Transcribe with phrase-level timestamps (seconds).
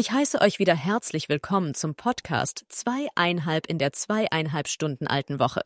[0.00, 5.60] Ich heiße euch wieder herzlich willkommen zum Podcast Zweieinhalb in der zweieinhalb Stunden alten Woche.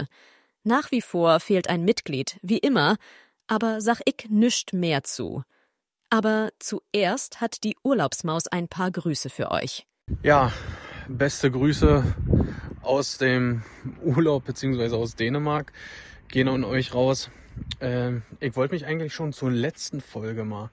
[0.65, 2.97] Nach wie vor fehlt ein Mitglied, wie immer,
[3.47, 5.43] aber sag ich nüscht mehr zu.
[6.09, 9.87] Aber zuerst hat die Urlaubsmaus ein paar Grüße für euch.
[10.23, 10.51] Ja,
[11.09, 12.03] beste Grüße
[12.81, 13.63] aus dem
[14.03, 15.75] Urlaub beziehungsweise aus Dänemark
[16.29, 17.31] gehen an euch raus.
[17.83, 20.71] Ähm, ich wollte mich eigentlich schon zur letzten Folge mal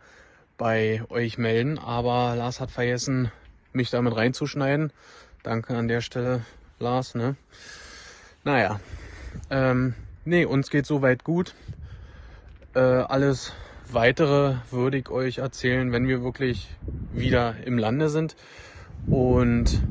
[0.56, 3.34] bei euch melden, aber Lars hat vergessen,
[3.74, 4.92] mich damit reinzuschneiden.
[5.44, 6.46] Danke an der Stelle,
[6.80, 7.16] Lars.
[7.16, 7.36] Ne?
[8.44, 8.80] Naja,
[9.50, 9.94] ähm,
[10.26, 11.56] nee, uns geht soweit gut.
[12.74, 13.54] Äh, alles
[13.92, 16.70] weitere würde ich euch erzählen, wenn wir wirklich
[17.12, 18.36] wieder im Lande sind.
[19.08, 19.82] Und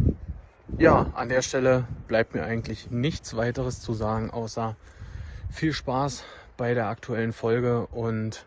[0.76, 4.76] ja, an der Stelle bleibt mir eigentlich nichts weiteres zu sagen, außer
[5.50, 6.24] viel Spaß
[6.56, 8.44] bei der aktuellen Folge und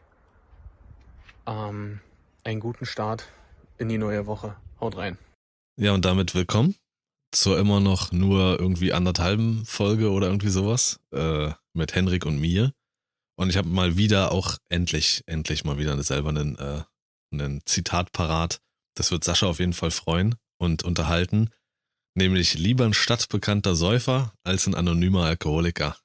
[1.47, 1.99] ähm,
[2.43, 3.27] einen guten Start
[3.77, 4.55] in die neue Woche.
[4.81, 5.17] Haut rein.
[5.79, 6.75] Ja, und damit willkommen
[7.31, 12.73] zur immer noch nur irgendwie anderthalben Folge oder irgendwie sowas äh, mit Henrik und mir.
[13.37, 16.83] Und ich habe mal wieder auch endlich, endlich mal wieder selber einen, äh,
[17.31, 18.59] einen Zitat parat.
[18.95, 21.51] Das wird Sascha auf jeden Fall freuen und unterhalten.
[22.15, 25.95] Nämlich lieber ein stadtbekannter Säufer als ein anonymer Alkoholiker.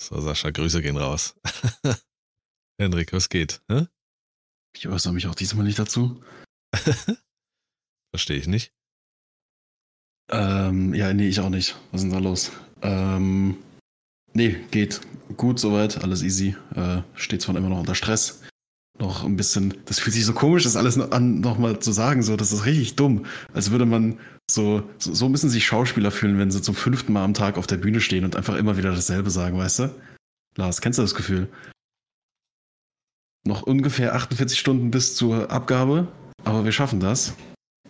[0.00, 1.34] So, Sascha, Grüße gehen raus.
[2.78, 3.62] Henrik, was geht?
[3.68, 3.86] Hä?
[4.76, 6.22] Ich äußere mich auch diesmal nicht dazu.
[8.10, 8.72] Verstehe ich nicht.
[10.30, 11.76] Ähm, ja, nee, ich auch nicht.
[11.90, 12.52] Was ist denn da los?
[12.82, 13.56] Ähm,
[14.32, 15.00] nee, geht
[15.36, 16.56] gut soweit, alles easy.
[16.74, 18.42] Äh, steht zwar immer noch unter Stress.
[18.98, 22.36] Noch ein bisschen, das fühlt sich so komisch, das alles an, nochmal zu sagen, so,
[22.36, 23.24] das ist richtig dumm.
[23.54, 24.18] Als würde man
[24.50, 27.66] so, so, so müssen sich Schauspieler fühlen, wenn sie zum fünften Mal am Tag auf
[27.66, 29.94] der Bühne stehen und einfach immer wieder dasselbe sagen, weißt du?
[30.56, 31.48] Lars, kennst du das Gefühl?
[33.46, 36.08] Noch ungefähr 48 Stunden bis zur Abgabe,
[36.44, 37.34] aber wir schaffen das.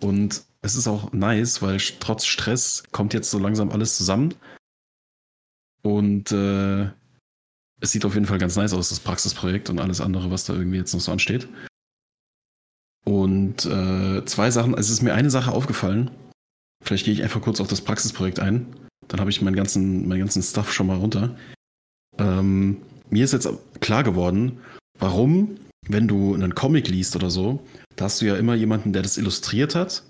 [0.01, 4.33] Und es ist auch nice, weil trotz Stress kommt jetzt so langsam alles zusammen.
[5.83, 6.89] Und äh,
[7.79, 10.53] es sieht auf jeden Fall ganz nice aus, das Praxisprojekt und alles andere, was da
[10.53, 11.47] irgendwie jetzt noch so ansteht.
[13.03, 16.11] Und äh, zwei Sachen, also es ist mir eine Sache aufgefallen.
[16.83, 18.67] Vielleicht gehe ich einfach kurz auf das Praxisprojekt ein.
[19.07, 21.35] Dann habe ich meinen ganzen, meinen ganzen Stuff schon mal runter.
[22.17, 23.49] Ähm, mir ist jetzt
[23.79, 24.59] klar geworden,
[24.99, 27.65] warum, wenn du einen Comic liest oder so,
[27.95, 30.03] da hast du ja immer jemanden, der das illustriert hat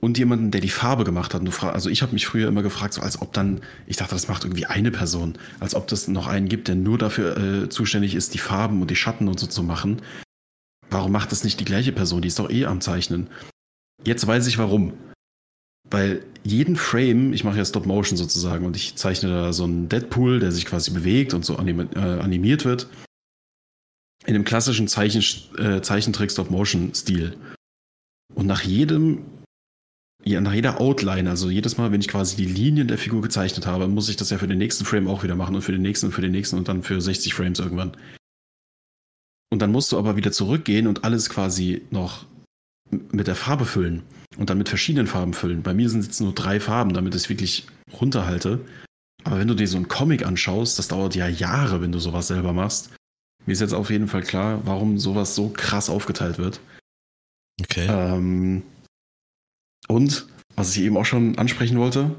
[0.00, 1.64] und jemanden, der die Farbe gemacht hat.
[1.64, 4.44] also ich habe mich früher immer gefragt, so als ob dann, ich dachte, das macht
[4.44, 8.34] irgendwie eine Person, als ob das noch einen gibt, der nur dafür äh, zuständig ist,
[8.34, 10.02] die Farben und die Schatten und so zu machen.
[10.90, 12.22] Warum macht das nicht die gleiche Person?
[12.22, 13.28] Die ist doch eh am Zeichnen.
[14.04, 14.92] Jetzt weiß ich warum.
[15.90, 19.88] Weil jeden Frame, ich mache ja Stop Motion sozusagen und ich zeichne da so einen
[19.88, 22.88] Deadpool, der sich quasi bewegt und so äh, animiert wird.
[24.26, 25.22] In dem klassischen Zeichen,
[25.58, 27.36] äh, Zeichentrick Stop Motion Stil.
[28.34, 29.24] Und nach jedem,
[30.24, 33.66] ja, nach jeder Outline, also jedes Mal, wenn ich quasi die Linien der Figur gezeichnet
[33.66, 35.82] habe, muss ich das ja für den nächsten Frame auch wieder machen und für den
[35.82, 37.96] nächsten und für den nächsten und dann für 60 Frames irgendwann.
[39.52, 42.26] Und dann musst du aber wieder zurückgehen und alles quasi noch
[42.90, 44.02] mit der Farbe füllen
[44.36, 45.62] und dann mit verschiedenen Farben füllen.
[45.62, 48.60] Bei mir sind es jetzt nur drei Farben, damit ich es wirklich runterhalte.
[49.22, 52.26] Aber wenn du dir so einen Comic anschaust, das dauert ja Jahre, wenn du sowas
[52.26, 52.90] selber machst.
[53.46, 56.60] Mir ist jetzt auf jeden Fall klar, warum sowas so krass aufgeteilt wird.
[57.60, 57.86] Okay.
[57.88, 58.62] Ähm,
[59.88, 62.14] und, was ich eben auch schon ansprechen wollte,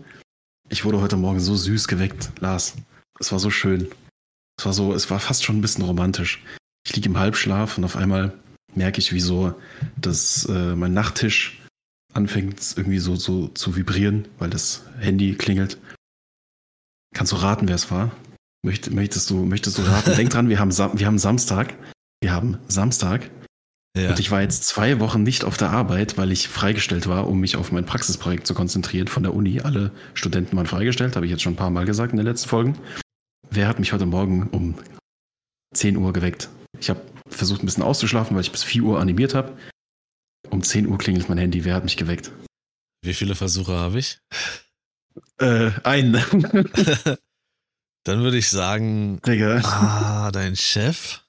[0.69, 2.75] ich wurde heute Morgen so süß geweckt, Lars.
[3.19, 3.87] Es war so schön.
[4.57, 6.43] Es war so, es war fast schon ein bisschen romantisch.
[6.85, 8.33] Ich liege im Halbschlaf und auf einmal
[8.73, 9.53] merke ich, wie so,
[9.97, 11.61] dass äh, mein Nachttisch
[12.13, 15.77] anfängt irgendwie so, so zu vibrieren, weil das Handy klingelt.
[17.13, 18.11] Kannst du raten, wer es war?
[18.65, 20.15] Möcht, möchtest, du, möchtest du raten?
[20.15, 21.75] Denk dran, wir haben, wir haben Samstag.
[22.19, 23.29] Wir haben Samstag.
[23.95, 24.09] Ja.
[24.09, 27.39] Und ich war jetzt zwei Wochen nicht auf der Arbeit, weil ich freigestellt war, um
[27.39, 29.61] mich auf mein Praxisprojekt zu konzentrieren von der Uni.
[29.61, 32.49] Alle Studenten waren freigestellt, habe ich jetzt schon ein paar Mal gesagt in den letzten
[32.49, 32.75] Folgen.
[33.51, 34.73] Wer hat mich heute Morgen um
[35.75, 36.49] 10 Uhr geweckt?
[36.79, 39.55] Ich habe versucht ein bisschen auszuschlafen, weil ich bis 4 Uhr animiert habe.
[40.49, 41.65] Um 10 Uhr klingelt mein Handy.
[41.65, 42.31] Wer hat mich geweckt?
[43.03, 44.17] Wie viele Versuche habe ich?
[45.37, 46.15] Äh, einen.
[48.05, 49.61] Dann würde ich sagen, Digga.
[49.63, 51.21] ah, dein Chef.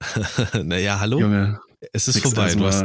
[0.62, 1.20] naja, hallo.
[1.20, 1.60] Junge.
[1.92, 2.52] Es ist vorbei.
[2.54, 2.84] Du hast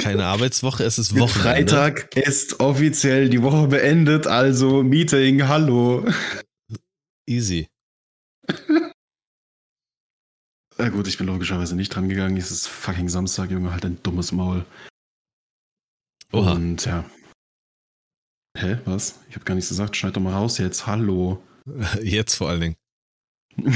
[0.00, 1.72] keine Arbeitswoche, es ist Wochenende.
[1.72, 6.06] Freitag ist offiziell die Woche beendet, also Meeting, hallo.
[7.26, 7.68] Easy.
[10.80, 12.36] Ja gut, ich bin logischerweise nicht dran gegangen.
[12.36, 14.64] Es ist fucking Samstag, Junge, halt ein dummes Maul.
[16.32, 16.52] Oha.
[16.52, 17.04] Und ja.
[18.58, 19.20] Hä, was?
[19.28, 19.96] Ich habe gar nichts gesagt.
[19.96, 20.86] Schneid doch mal raus jetzt.
[20.86, 21.40] Hallo.
[22.02, 22.76] Jetzt vor allen Dingen.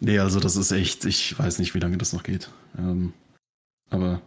[0.00, 2.50] nee, also das ist echt, ich weiß nicht, wie lange das noch geht.
[2.78, 3.12] Ähm,
[3.90, 4.22] aber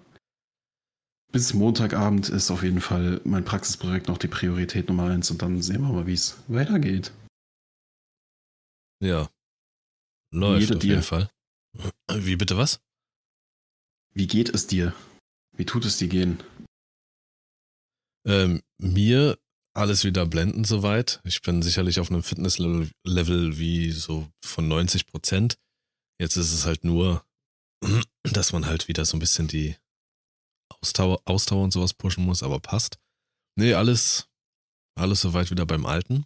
[1.31, 5.61] bis Montagabend ist auf jeden Fall mein Praxisprojekt noch die Priorität Nummer eins und dann
[5.61, 7.11] sehen wir mal, wie es weitergeht.
[9.01, 9.29] Ja.
[10.31, 10.87] Läuft Jede auf dir.
[10.87, 11.29] jeden Fall.
[12.13, 12.79] Wie bitte was?
[14.13, 14.93] Wie geht es dir?
[15.55, 16.39] Wie tut es dir gehen?
[18.25, 19.37] Ähm, mir
[19.73, 21.21] alles wieder blendend soweit.
[21.23, 25.57] Ich bin sicherlich auf einem Fitnesslevel Level wie so von 90 Prozent.
[26.19, 27.25] Jetzt ist es halt nur,
[28.23, 29.75] dass man halt wieder so ein bisschen die
[30.81, 32.99] Ausdauer, Ausdauer und sowas pushen muss, aber passt.
[33.55, 34.27] Nee, alles,
[34.95, 36.25] alles soweit wieder beim Alten.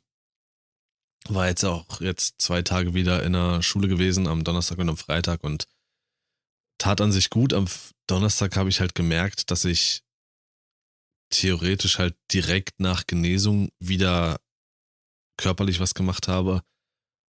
[1.29, 4.97] War jetzt auch jetzt zwei Tage wieder in der Schule gewesen, am Donnerstag und am
[4.97, 5.67] Freitag und
[6.77, 7.53] tat an sich gut.
[7.53, 7.67] Am
[8.07, 10.03] Donnerstag habe ich halt gemerkt, dass ich
[11.33, 14.39] theoretisch halt direkt nach Genesung wieder
[15.37, 16.63] körperlich was gemacht habe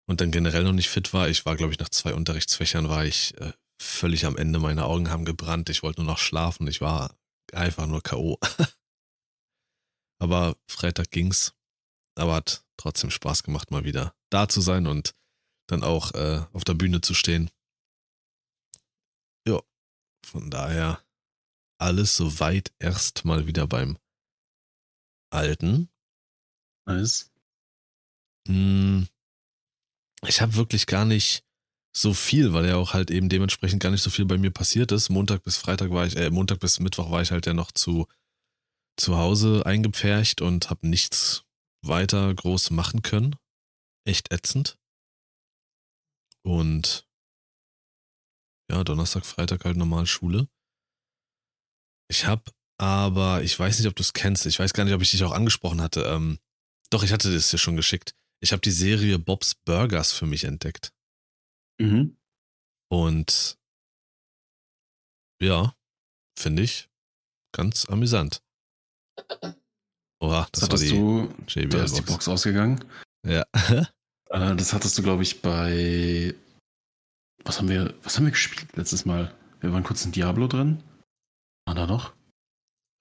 [0.07, 1.29] und dann generell noch nicht fit war.
[1.29, 4.59] Ich war, glaube ich, nach zwei Unterrichtsfächern war ich äh, völlig am Ende.
[4.59, 5.69] Meine Augen haben gebrannt.
[5.69, 6.67] Ich wollte nur noch schlafen.
[6.67, 7.15] Ich war
[7.53, 8.39] einfach nur K.O.
[10.19, 11.53] Aber Freitag ging's.
[12.15, 15.13] Aber hat trotzdem Spaß gemacht, mal wieder da zu sein und
[15.67, 17.49] dann auch äh, auf der Bühne zu stehen.
[19.47, 19.61] Ja,
[20.25, 21.03] von daher
[21.81, 23.97] alles soweit erstmal wieder beim
[25.31, 25.89] Alten.
[26.87, 27.31] Nice.
[28.47, 29.07] Hm,
[30.27, 31.43] Ich habe wirklich gar nicht
[31.95, 34.91] so viel, weil ja auch halt eben dementsprechend gar nicht so viel bei mir passiert
[34.91, 35.09] ist.
[35.09, 38.07] Montag bis Freitag war ich, äh, Montag bis Mittwoch war ich halt ja noch zu,
[38.97, 41.43] zu Hause eingepfercht und habe nichts
[41.83, 43.35] weiter groß machen können.
[44.05, 44.77] Echt ätzend.
[46.43, 47.07] Und
[48.71, 50.47] ja, Donnerstag, Freitag halt normal Schule.
[52.11, 52.43] Ich habe
[52.77, 54.45] aber, ich weiß nicht, ob du es kennst.
[54.45, 56.01] Ich weiß gar nicht, ob ich dich auch angesprochen hatte.
[56.01, 56.39] Ähm,
[56.89, 58.15] doch, ich hatte das dir schon geschickt.
[58.41, 60.91] Ich habe die Serie Bob's Burgers für mich entdeckt.
[61.79, 62.17] Mhm.
[62.89, 63.57] Und
[65.41, 65.73] ja,
[66.37, 66.89] finde ich
[67.55, 68.43] ganz amüsant.
[70.19, 72.01] Oha, Das, das, war die du, da ist die JBL-Box.
[72.01, 72.83] Box ausgegangen.
[73.25, 73.45] Ja.
[74.33, 76.33] Äh, das hattest du, glaube ich, bei.
[77.43, 79.35] Was haben wir, was haben wir gespielt letztes Mal?
[79.59, 80.81] Wir waren kurz in Diablo drin.
[81.65, 82.13] War da noch?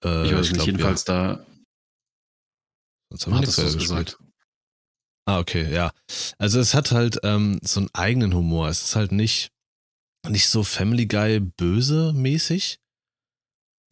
[0.03, 1.45] äh, ich weiß nicht, glaub, jedenfalls da Ja.
[3.11, 3.79] Sonst haben wir es gespielt.
[3.79, 4.17] gesagt.
[5.27, 5.91] Ah, okay, ja.
[6.39, 8.69] Also es hat halt ähm, so einen eigenen Humor.
[8.69, 9.51] Es ist halt nicht,
[10.27, 12.79] nicht so Family Guy böse mäßig.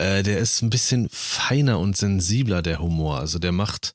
[0.02, 3.20] Äh, der ist ein bisschen feiner und sensibler, der Humor.
[3.20, 3.94] Also der macht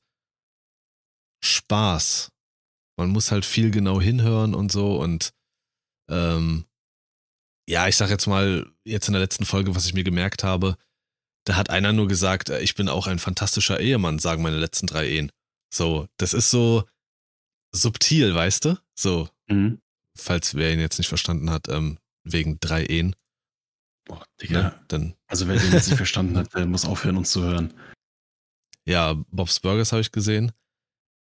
[1.43, 2.31] Spaß.
[2.99, 5.33] Man muss halt viel genau hinhören und so und
[6.11, 6.67] ähm,
[7.69, 10.77] ja, ich sag jetzt mal, jetzt in der letzten Folge, was ich mir gemerkt habe,
[11.45, 14.87] da hat einer nur gesagt, äh, ich bin auch ein fantastischer Ehemann, sagen meine letzten
[14.87, 15.31] drei Ehen.
[15.73, 16.85] So, das ist so
[17.73, 18.79] subtil, weißt du?
[18.95, 19.81] So, Mhm.
[20.17, 23.15] falls wer ihn jetzt nicht verstanden hat, ähm, wegen drei Ehen.
[24.07, 24.63] Boah, Digga.
[24.63, 24.81] Ne?
[24.89, 27.75] Dann, Also wer den jetzt nicht verstanden hat, der muss aufhören, uns zu hören.
[28.87, 30.53] ja, Bob's Burgers habe ich gesehen.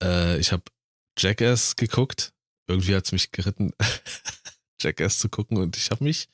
[0.02, 0.62] Äh, ich habe
[1.18, 2.32] Jackass geguckt.
[2.68, 3.72] Irgendwie hat's mich geritten,
[4.82, 6.28] Jackass zu gucken und ich habe mich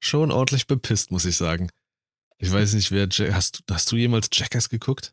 [0.00, 1.70] schon ordentlich bepisst, muss ich sagen.
[2.38, 5.12] Ich weiß nicht, wer Ja- hast, du- hast du jemals Jackass geguckt?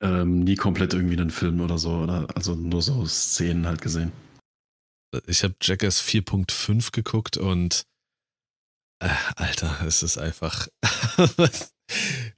[0.00, 2.28] Ähm, nie komplett irgendwie einen Film oder so, oder?
[2.36, 4.12] Also nur so Szenen halt gesehen.
[5.26, 7.84] Ich habe Jackass 4.5 geguckt und
[9.02, 10.68] äh, Alter, es ist einfach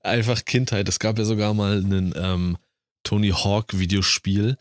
[0.01, 0.89] einfach Kindheit.
[0.89, 2.57] Es gab ja sogar mal einen ähm,
[3.03, 4.57] Tony Hawk Videospiel,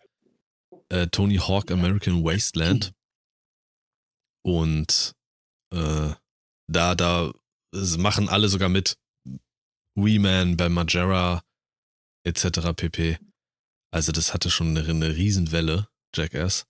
[0.90, 2.94] äh, Tony Hawk American Wasteland
[4.50, 5.14] und
[5.72, 6.10] äh,
[6.68, 7.32] da da
[7.98, 8.98] machen alle sogar mit.
[9.96, 11.44] Wee Man, Ben Majera
[12.24, 12.74] etc.
[12.76, 13.18] pp.
[13.92, 16.66] Also das hatte schon eine, eine Riesenwelle, Jackass.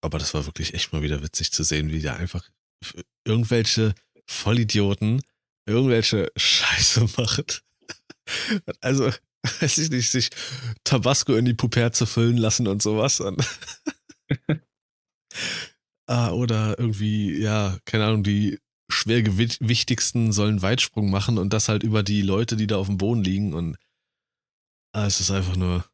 [0.00, 2.48] Aber das war wirklich echt mal wieder witzig zu sehen, wie der einfach
[3.24, 3.94] irgendwelche
[4.26, 5.22] Vollidioten
[5.66, 7.64] irgendwelche Scheiße macht.
[8.80, 9.10] Also,
[9.60, 10.30] weiß ich nicht, sich
[10.84, 13.22] Tabasco in die Puperze füllen lassen und sowas.
[16.12, 18.58] Ah, oder irgendwie, ja, keine Ahnung, die
[18.90, 23.24] schwergewichtigsten sollen Weitsprung machen und das halt über die Leute, die da auf dem Boden
[23.24, 23.54] liegen.
[23.54, 23.78] Und
[24.94, 25.86] ah, es ist einfach nur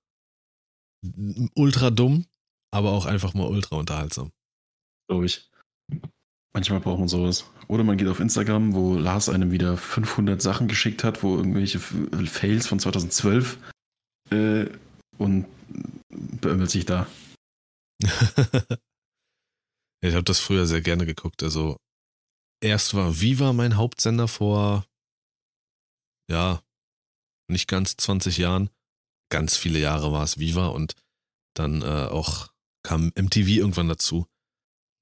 [1.55, 2.27] ultra dumm,
[2.73, 4.33] aber auch einfach mal ultra unterhaltsam.
[5.09, 5.49] Glaube ich.
[6.53, 7.49] Manchmal braucht man sowas.
[7.69, 11.79] Oder man geht auf Instagram, wo Lars einem wieder 500 Sachen geschickt hat, wo irgendwelche
[11.79, 11.95] F-
[12.29, 13.57] Fails von 2012
[14.31, 14.67] äh,
[15.19, 15.47] und
[16.09, 17.07] beömmelt sich da.
[20.01, 21.43] ich habe das früher sehr gerne geguckt.
[21.43, 21.77] Also
[22.61, 24.87] erst war Viva mein Hauptsender vor,
[26.31, 26.63] ja,
[27.51, 28.71] nicht ganz 20 Jahren.
[29.31, 30.95] Ganz viele Jahre war es Viva und
[31.55, 32.53] dann äh, auch
[32.83, 34.27] kam MTV irgendwann dazu.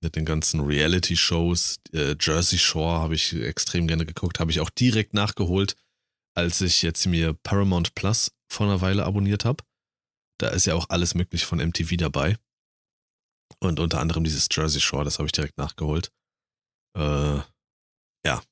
[0.02, 1.80] Mit den ganzen Reality-Shows.
[1.92, 5.74] Äh, Jersey Shore habe ich extrem gerne geguckt, habe ich auch direkt nachgeholt,
[6.34, 9.64] als ich jetzt mir Paramount Plus vor einer Weile abonniert habe.
[10.38, 12.36] Da ist ja auch alles möglich von MTV dabei.
[13.60, 16.12] Und unter anderem dieses Jersey Shore, das habe ich direkt nachgeholt.
[16.96, 17.40] Äh,
[18.24, 18.42] ja.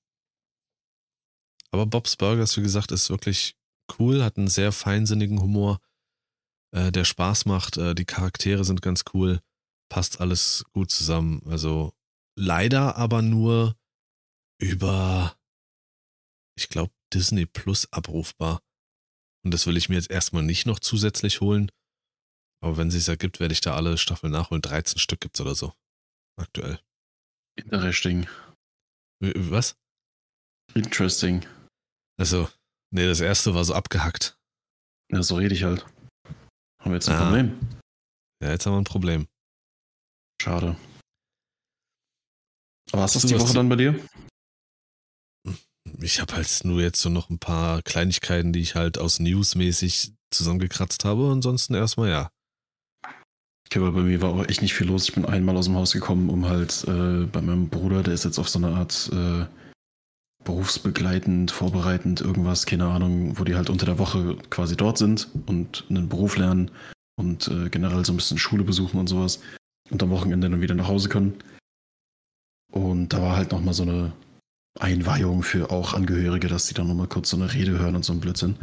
[1.70, 3.56] Aber Bob's Burgers, wie gesagt, ist wirklich
[3.98, 5.80] cool, hat einen sehr feinsinnigen Humor,
[6.72, 7.76] äh, der Spaß macht.
[7.76, 9.40] Äh, die Charaktere sind ganz cool,
[9.88, 11.42] passt alles gut zusammen.
[11.46, 11.92] Also
[12.36, 13.76] leider aber nur
[14.60, 15.36] über,
[16.56, 18.62] ich glaube, Disney Plus abrufbar.
[19.44, 21.70] Und das will ich mir jetzt erstmal nicht noch zusätzlich holen.
[22.64, 24.62] Aber wenn es sich ergibt, werde ich da alle Staffeln nachholen.
[24.62, 25.74] 13 Stück gibt's oder so.
[26.40, 26.80] Aktuell.
[27.56, 28.26] Interesting.
[29.20, 29.76] Was?
[30.74, 31.46] Interesting.
[32.18, 32.48] Also,
[32.90, 34.38] nee, das erste war so abgehackt.
[35.12, 35.84] Ja, so rede ich halt.
[36.80, 37.24] Haben wir jetzt ein Ah.
[37.24, 37.78] Problem?
[38.42, 39.28] Ja, jetzt haben wir ein Problem.
[40.40, 40.76] Schade.
[42.92, 44.08] Aber was Hast ist du die was Woche dann bei dir?
[46.00, 50.14] Ich habe halt nur jetzt so noch ein paar Kleinigkeiten, die ich halt aus News-mäßig
[50.30, 51.30] zusammengekratzt habe.
[51.30, 52.30] Ansonsten erstmal ja.
[53.74, 55.08] Okay, weil bei mir war auch echt nicht viel los.
[55.08, 58.24] Ich bin einmal aus dem Haus gekommen, um halt äh, bei meinem Bruder, der ist
[58.24, 59.46] jetzt auf so eine Art äh,
[60.44, 65.86] berufsbegleitend, vorbereitend, irgendwas, keine Ahnung, wo die halt unter der Woche quasi dort sind und
[65.90, 66.70] einen Beruf lernen
[67.16, 69.40] und äh, generell so ein bisschen Schule besuchen und sowas
[69.90, 71.34] und am Wochenende dann wieder nach Hause können.
[72.70, 74.12] Und da war halt nochmal so eine
[74.78, 78.12] Einweihung für auch Angehörige, dass die dann nochmal kurz so eine Rede hören und so
[78.12, 78.54] ein Blödsinn.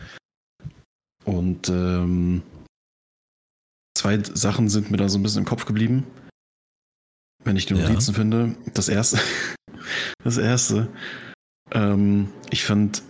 [1.25, 2.44] Und ähm,
[3.95, 6.05] zwei Sachen sind mir da so ein bisschen im Kopf geblieben,
[7.43, 7.88] wenn ich die Ja.
[7.88, 8.55] Notizen finde.
[8.74, 9.19] Das erste,
[10.24, 10.88] das erste,
[11.71, 13.03] ähm, ich fand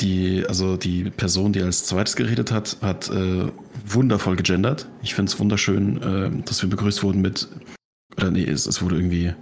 [0.00, 3.50] die, also die Person, die als zweites geredet hat, hat äh,
[3.86, 4.88] wundervoll gegendert.
[5.02, 7.48] Ich finde es wunderschön, äh, dass wir begrüßt wurden mit,
[8.16, 9.34] oder nee, es, es wurde irgendwie,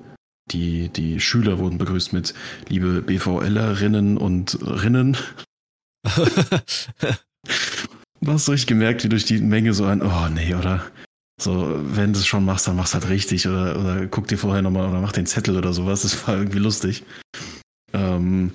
[0.52, 2.34] die, die Schüler wurden begrüßt mit
[2.68, 5.16] liebe BVLerinnen und Rinnen.
[8.25, 10.83] Du hast richtig gemerkt, wie durch die Menge so ein, oh nee, oder
[11.38, 14.62] so, wenn du es schon machst, dann mach's halt richtig oder, oder guck dir vorher
[14.62, 16.02] nochmal oder mach den Zettel oder sowas.
[16.02, 17.04] Das war irgendwie lustig.
[17.93, 18.52] Ähm,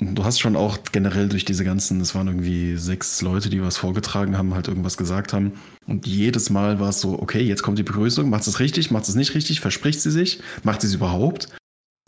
[0.00, 3.78] du hast schon auch generell durch diese ganzen, es waren irgendwie sechs Leute, die was
[3.78, 5.52] vorgetragen haben, halt irgendwas gesagt haben.
[5.86, 9.08] Und jedes Mal war es so, okay, jetzt kommt die Begrüßung, macht es richtig, macht
[9.08, 11.48] es nicht richtig, verspricht sie sich, macht sie es überhaupt?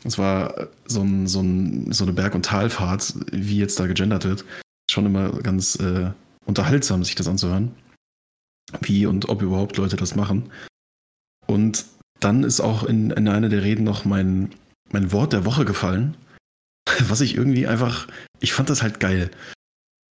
[0.05, 4.25] Es war so, ein, so, ein, so eine Berg- und Talfahrt, wie jetzt da gegendert
[4.25, 4.45] wird.
[4.91, 6.11] Schon immer ganz äh,
[6.47, 7.75] unterhaltsam, sich das anzuhören.
[8.81, 10.51] Wie und ob überhaupt Leute das machen.
[11.47, 11.85] Und
[12.21, 14.51] dann ist auch in, in einer der Reden noch mein,
[14.91, 16.17] mein Wort der Woche gefallen,
[17.09, 18.09] was ich irgendwie einfach,
[18.41, 19.31] ich fand das halt geil.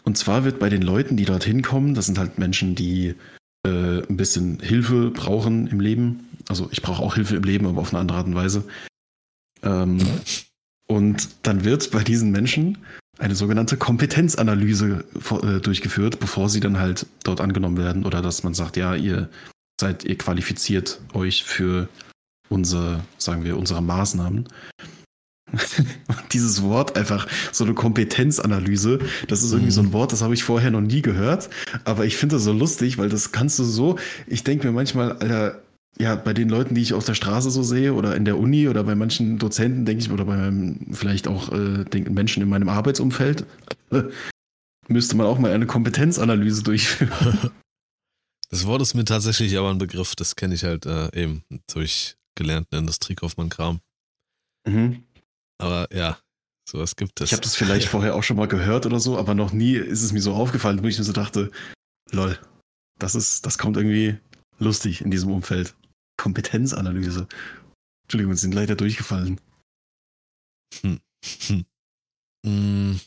[0.05, 3.15] Und zwar wird bei den Leuten, die dorthin kommen, das sind halt Menschen, die
[3.65, 6.29] äh, ein bisschen Hilfe brauchen im Leben.
[6.49, 8.65] Also ich brauche auch Hilfe im Leben, aber auf eine andere Art und Weise.
[9.63, 10.01] Ähm,
[10.89, 12.79] und dann wird bei diesen Menschen
[13.19, 15.05] eine sogenannte Kompetenzanalyse
[15.43, 19.29] äh, durchgeführt, bevor sie dann halt dort angenommen werden oder dass man sagt, ja, ihr
[19.81, 21.89] seid, ihr qualifiziert euch für
[22.49, 24.49] unser, sagen wir, unsere Maßnahmen.
[26.33, 29.75] Dieses Wort einfach so eine Kompetenzanalyse, das ist irgendwie Mhm.
[29.75, 31.51] so ein Wort, das habe ich vorher noch nie gehört,
[31.85, 35.13] aber ich finde das so lustig, weil das kannst du so, ich denke mir manchmal,
[35.19, 35.61] Alter,
[35.99, 38.69] ja, bei den Leuten, die ich auf der Straße so sehe oder in der Uni
[38.69, 42.49] oder bei manchen Dozenten, denke ich, oder bei meinem, vielleicht auch äh, den Menschen in
[42.49, 43.45] meinem Arbeitsumfeld,
[43.91, 44.03] äh,
[44.89, 47.53] müsste man auch mal eine Kompetenzanalyse durchführen.
[48.51, 52.17] Das Wort ist mir tatsächlich aber ein Begriff, das kenne ich halt äh, eben durch
[52.35, 53.81] gelernten Industriekaufmann-Kram.
[54.69, 55.05] Mhm.
[55.57, 56.19] Aber ja,
[56.69, 57.31] sowas gibt es.
[57.31, 60.03] Ich habe das vielleicht vorher auch schon mal gehört oder so, aber noch nie ist
[60.03, 61.51] es mir so aufgefallen, wo ich mir so dachte,
[62.11, 62.39] lol,
[62.99, 64.19] das ist, das kommt irgendwie
[64.59, 65.75] lustig in diesem Umfeld.
[66.23, 67.27] Kompetenzanalyse.
[68.05, 69.41] Entschuldigung, sind leider durchgefallen.
[70.81, 71.01] Hm.
[72.45, 72.99] Mm.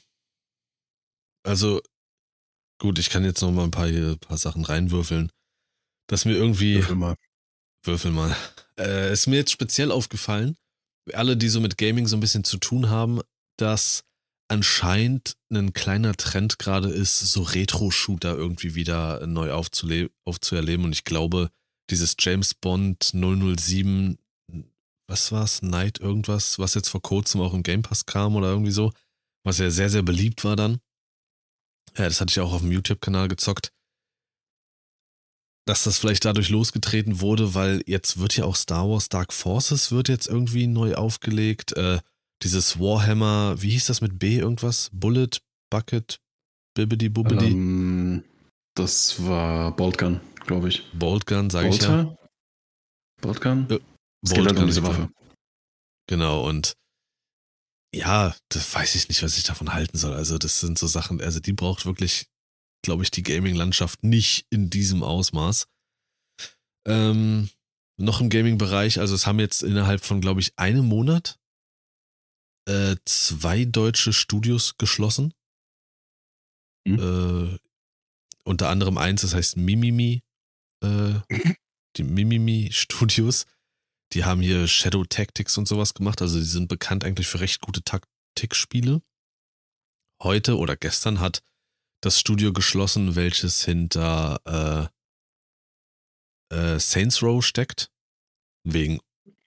[1.45, 1.81] Also,
[2.79, 5.31] gut, ich kann jetzt noch mal ein paar, hier, paar Sachen reinwürfeln.
[6.07, 6.75] Dass mir irgendwie.
[6.75, 7.15] Würfel mal.
[7.83, 8.35] Würfel mal.
[8.77, 10.57] Äh, ist mir jetzt speziell aufgefallen,
[11.13, 13.21] alle, die so mit Gaming so ein bisschen zu tun haben,
[13.57, 14.03] dass
[14.49, 20.85] anscheinend ein kleiner Trend gerade ist, so Retro-Shooter irgendwie wieder neu aufzuerleben.
[20.85, 21.51] Und ich glaube,
[21.89, 24.17] dieses James Bond 007,
[25.07, 28.71] was war's, Night irgendwas, was jetzt vor kurzem auch im Game Pass kam oder irgendwie
[28.71, 28.91] so,
[29.43, 30.79] was ja sehr, sehr beliebt war dann.
[31.97, 33.71] Ja, das hatte ich auch auf dem YouTube-Kanal gezockt
[35.65, 39.91] dass das vielleicht dadurch losgetreten wurde, weil jetzt wird ja auch Star Wars Dark Forces
[39.91, 41.75] wird jetzt irgendwie neu aufgelegt.
[41.75, 41.99] Äh,
[42.43, 44.91] dieses Warhammer, wie hieß das mit B irgendwas?
[44.93, 46.19] Bullet, Bucket,
[46.75, 48.23] Bibbidi Bubbidi, Ähm,
[48.75, 50.83] das war Boltgun, glaube ich.
[50.93, 52.15] Boltgun, sage ich ja.
[53.21, 53.67] Boltgun?
[53.69, 53.77] Ja,
[54.21, 54.97] Es geht halt um Boltgun, diese ich glaub.
[54.97, 55.13] Waffe.
[56.07, 56.75] Genau, und
[57.93, 60.13] ja, das weiß ich nicht, was ich davon halten soll.
[60.13, 62.27] Also, das sind so Sachen, also die braucht wirklich,
[62.83, 65.67] glaube ich, die Gaming-Landschaft nicht in diesem Ausmaß.
[66.87, 67.49] Ähm,
[67.97, 71.39] noch im Gaming-Bereich, also es haben jetzt innerhalb von, glaube ich, einem Monat
[72.67, 75.33] äh, zwei deutsche Studios geschlossen.
[76.85, 77.57] Mhm.
[78.47, 80.23] Unter anderem eins, das heißt Mimimi,
[80.83, 81.13] äh,
[81.97, 83.45] die Mimimi Studios.
[84.13, 86.21] Die haben hier Shadow Tactics und sowas gemacht.
[86.21, 89.01] Also die sind bekannt eigentlich für recht gute Taktikspiele.
[90.21, 91.41] Heute oder gestern hat
[92.01, 94.91] das Studio geschlossen, welches hinter
[96.51, 97.91] äh, äh, Saints Row steckt.
[98.63, 98.99] Wegen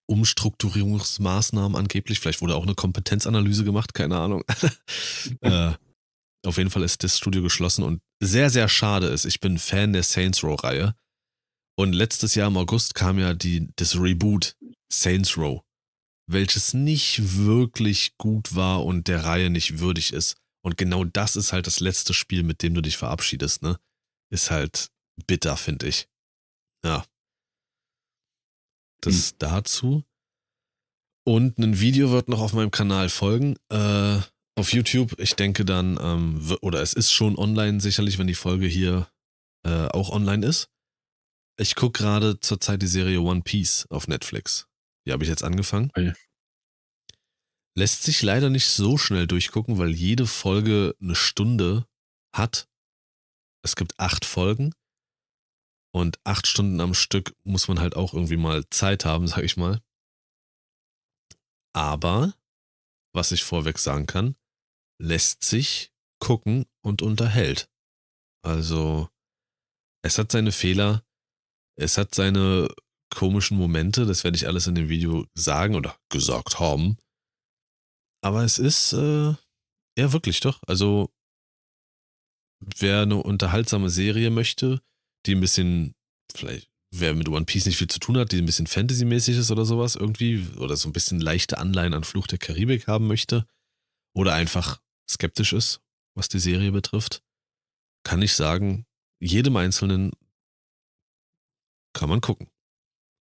[0.07, 2.19] Umstrukturierungsmaßnahmen angeblich.
[2.19, 4.43] Vielleicht wurde auch eine Kompetenzanalyse gemacht, keine Ahnung.
[5.41, 5.73] äh,
[6.47, 9.25] auf jeden Fall ist das Studio geschlossen und sehr, sehr schade ist.
[9.25, 10.95] Ich bin Fan der Saints Row-Reihe.
[11.77, 14.57] Und letztes Jahr im August kam ja die, das Reboot
[14.93, 15.63] Saints Row,
[16.29, 20.37] welches nicht wirklich gut war und der Reihe nicht würdig ist.
[20.65, 23.79] Und genau das ist halt das letzte Spiel, mit dem du dich verabschiedest, ne?
[24.31, 24.89] Ist halt
[25.27, 26.09] bitter, finde ich.
[26.85, 27.05] Ja.
[29.01, 29.37] Das Hm.
[29.39, 30.05] dazu.
[31.25, 33.57] Und ein Video wird noch auf meinem Kanal folgen.
[33.71, 34.21] Äh,
[34.59, 35.19] auf YouTube.
[35.19, 39.09] Ich denke dann, ähm, oder es ist schon online, sicherlich, wenn die Folge hier
[39.65, 40.71] äh, auch online ist.
[41.57, 44.69] Ich gucke gerade zurzeit die Serie One Piece auf Netflix.
[45.07, 45.91] Die habe ich jetzt angefangen.
[45.91, 46.13] Okay.
[47.77, 51.87] Lässt sich leider nicht so schnell durchgucken, weil jede Folge eine Stunde
[52.35, 52.69] hat.
[53.63, 54.75] Es gibt acht Folgen.
[55.91, 59.57] Und acht Stunden am Stück muss man halt auch irgendwie mal Zeit haben, sag ich
[59.57, 59.81] mal.
[61.73, 62.35] Aber,
[63.13, 64.35] was ich vorweg sagen kann,
[65.01, 67.71] lässt sich gucken und unterhält.
[68.45, 69.09] Also,
[70.03, 71.05] es hat seine Fehler,
[71.77, 72.69] es hat seine
[73.15, 76.99] komischen Momente, das werde ich alles in dem Video sagen oder gesagt haben.
[78.23, 79.35] Aber es ist, äh,
[79.99, 80.61] ja wirklich doch.
[80.67, 81.11] Also,
[82.61, 84.81] wer eine unterhaltsame Serie möchte,
[85.27, 85.95] die ein bisschen,
[86.35, 89.51] vielleicht, wer mit One Piece nicht viel zu tun hat, die ein bisschen Fantasy-mäßig ist
[89.51, 93.47] oder sowas irgendwie, oder so ein bisschen leichte Anleihen an Fluch der Karibik haben möchte,
[94.17, 95.81] oder einfach skeptisch ist,
[96.15, 97.23] was die Serie betrifft,
[98.05, 98.85] kann ich sagen,
[99.21, 100.13] jedem Einzelnen
[101.95, 102.49] kann man gucken.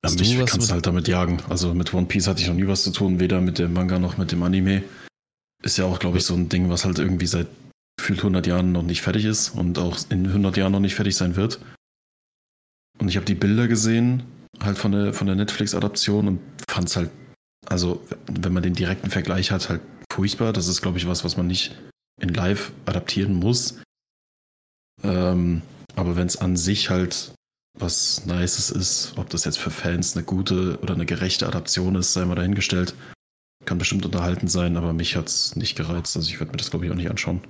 [0.04, 1.41] Ja, mich du kannst halt damit jagen.
[1.50, 3.97] Also mit One Piece hatte ich noch nie was zu tun, weder mit dem Manga
[3.97, 4.84] noch mit dem Anime.
[5.63, 7.47] Ist ja auch, glaube ich, so ein Ding, was halt irgendwie seit
[7.97, 11.15] gefühlt 100 Jahren noch nicht fertig ist und auch in 100 Jahren noch nicht fertig
[11.15, 11.60] sein wird.
[13.00, 14.23] Und ich habe die Bilder gesehen,
[14.60, 17.12] halt von der, von der Netflix-Adaption und fand es halt,
[17.65, 19.82] also wenn man den direkten Vergleich hat, halt
[20.17, 20.51] furchtbar.
[20.51, 21.75] Das ist, glaube ich, was, was man nicht
[22.19, 23.80] in Live adaptieren muss.
[25.03, 25.62] Ähm,
[25.95, 27.34] aber wenn es an sich halt
[27.80, 32.13] was Nices ist, ob das jetzt für Fans eine gute oder eine gerechte Adaption ist,
[32.13, 32.95] sei mal dahingestellt.
[33.65, 36.17] Kann bestimmt unterhalten sein, aber mich hat's nicht gereizt.
[36.17, 37.41] Also ich werde mir das, glaube ich, auch nicht anschauen.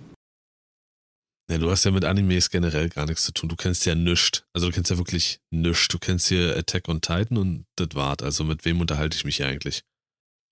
[1.49, 3.47] Ja, du hast ja mit Animes generell gar nichts zu tun.
[3.47, 4.43] Du kennst ja nischt.
[4.53, 5.93] Also du kennst ja wirklich nischt.
[5.93, 8.21] Du kennst hier Attack on Titan und das wart.
[8.23, 9.84] Also mit wem unterhalte ich mich hier eigentlich?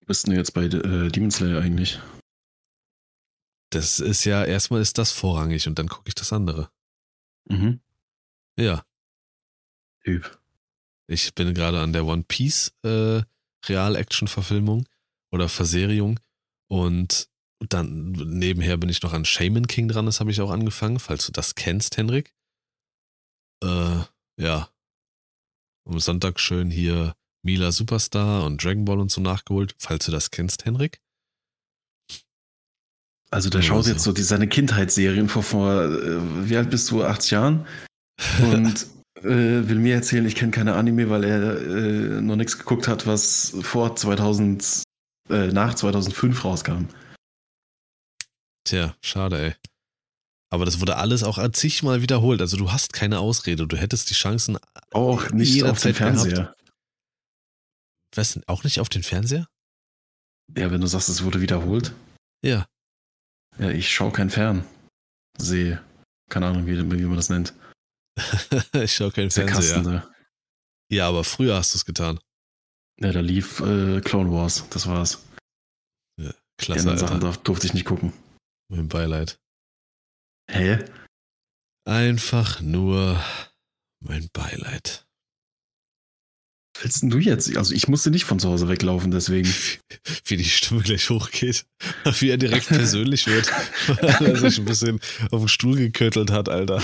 [0.05, 1.99] Bist du denn jetzt bei äh, Demon Slayer eigentlich?
[3.71, 6.69] Das ist ja, erstmal ist das vorrangig und dann gucke ich das andere.
[7.49, 7.81] Mhm.
[8.57, 8.85] Ja,
[10.05, 10.39] Typ.
[11.07, 13.21] ich bin gerade an der One Piece äh,
[13.67, 14.87] Real-Action-Verfilmung
[15.31, 16.19] oder Verserierung
[16.67, 17.27] und
[17.59, 20.05] dann nebenher bin ich noch an Shaman King dran.
[20.05, 22.33] Das habe ich auch angefangen, falls du das kennst, Henrik.
[23.63, 24.03] Äh,
[24.37, 24.69] ja.
[25.85, 30.31] Am Sonntag schön hier Mila Superstar und Dragon Ball und so nachgeholt, falls du das
[30.31, 30.99] kennst, Henrik.
[33.29, 37.03] Also der schaut jetzt so die, seine Kindheitsserien vor, vor äh, wie alt bist du?
[37.03, 37.67] 80 Jahren?
[38.41, 42.87] Und äh, will mir erzählen, ich kenne keine Anime, weil er äh, noch nichts geguckt
[42.87, 44.83] hat, was vor 2000,
[45.29, 46.85] äh, nach 2005 rauskam.
[48.63, 49.55] Tja, schade, ey.
[50.49, 52.41] Aber das wurde alles auch zigmal wiederholt.
[52.41, 53.67] Also du hast keine Ausrede.
[53.67, 54.57] Du hättest die Chancen.
[54.91, 56.55] Auch nicht auf dem Jederzeit gehabt.
[58.15, 58.43] Fernseher.
[58.43, 58.47] Was?
[58.47, 59.47] Auch nicht auf den Fernseher?
[60.55, 61.93] Ja, wenn du sagst, es wurde wiederholt.
[62.43, 62.65] Ja.
[63.57, 64.65] Ja, ich schaue kein Fern.
[65.37, 65.83] Sehe.
[66.29, 67.53] Keine Ahnung, wie, wie man das nennt.
[68.73, 69.45] ich schaue Der Fernseher.
[69.45, 70.11] Kasten da.
[70.91, 72.19] Ja, aber früher hast du es getan.
[72.99, 74.67] Ja, da lief äh, Clone Wars.
[74.69, 75.25] Das war's.
[76.17, 78.13] Die Klasse, anderen Sachen darf, durfte ich nicht gucken.
[78.69, 79.37] Mein Beileid.
[80.49, 80.85] Hä?
[81.85, 83.21] Einfach nur
[83.99, 85.05] mein Beileid.
[86.81, 87.55] Willst denn du jetzt?
[87.55, 89.47] Also ich musste nicht von zu Hause weglaufen, deswegen.
[90.25, 91.65] Wie die Stimme gleich hochgeht.
[92.19, 93.47] Wie er direkt persönlich wird.
[93.87, 94.99] Weil er sich ein bisschen
[95.31, 96.83] auf den Stuhl geköttelt hat, Alter.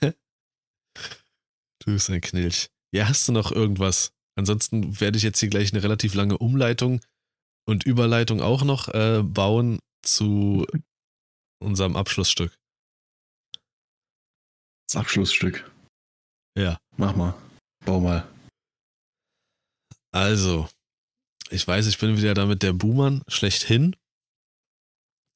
[0.00, 0.12] du
[1.84, 2.68] bist ein Knilch.
[2.92, 4.12] Ja, hast du noch irgendwas?
[4.38, 7.00] Ansonsten werde ich jetzt hier gleich eine relativ lange Umleitung
[7.66, 10.66] und Überleitung auch noch äh, bauen zu
[11.58, 12.56] unserem Abschlussstück.
[14.88, 15.70] Das Abschlussstück.
[16.56, 16.78] Ja.
[16.96, 17.34] Mach mal.
[17.84, 18.26] Bau mal.
[20.12, 20.68] Also,
[21.50, 23.94] ich weiß, ich bin wieder damit der Buhmann schlechthin.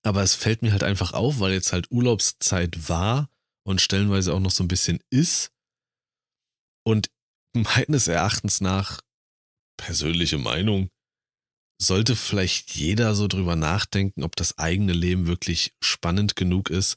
[0.02, 3.28] Aber es fällt mir halt einfach auf, weil jetzt halt Urlaubszeit war
[3.66, 5.52] und stellenweise auch noch so ein bisschen ist.
[6.87, 7.11] Und
[7.54, 9.02] meines Erachtens nach,
[9.76, 10.88] persönliche Meinung,
[11.80, 16.96] sollte vielleicht jeder so drüber nachdenken, ob das eigene Leben wirklich spannend genug ist,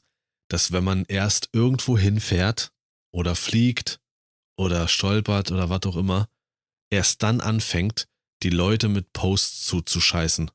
[0.50, 2.72] dass wenn man erst irgendwo hinfährt
[3.12, 4.00] oder fliegt
[4.56, 6.28] oder stolpert oder was auch immer,
[6.90, 8.06] erst dann anfängt,
[8.42, 10.50] die Leute mit Posts zuzuscheißen.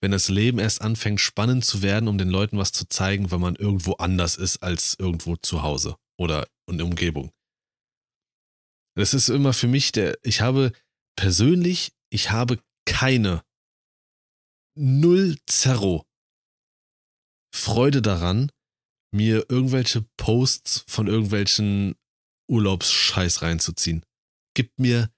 [0.00, 3.40] Wenn das Leben erst anfängt spannend zu werden, um den Leuten was zu zeigen, wenn
[3.40, 7.32] man irgendwo anders ist als irgendwo zu Hause oder in der Umgebung.
[8.96, 10.72] Das ist immer für mich der, ich habe
[11.16, 13.42] persönlich, ich habe keine
[14.76, 16.04] null Zerro
[17.54, 18.50] Freude daran,
[19.14, 21.94] mir irgendwelche Posts von irgendwelchen
[22.52, 24.04] Urlaubsscheiß reinzuziehen.
[24.54, 25.10] Gibt mir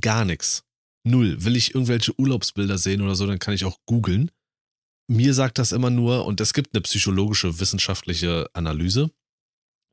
[0.00, 0.64] gar nichts.
[1.06, 1.44] Null.
[1.44, 4.30] Will ich irgendwelche Urlaubsbilder sehen oder so, dann kann ich auch googeln.
[5.08, 9.10] Mir sagt das immer nur, und es gibt eine psychologische, wissenschaftliche Analyse.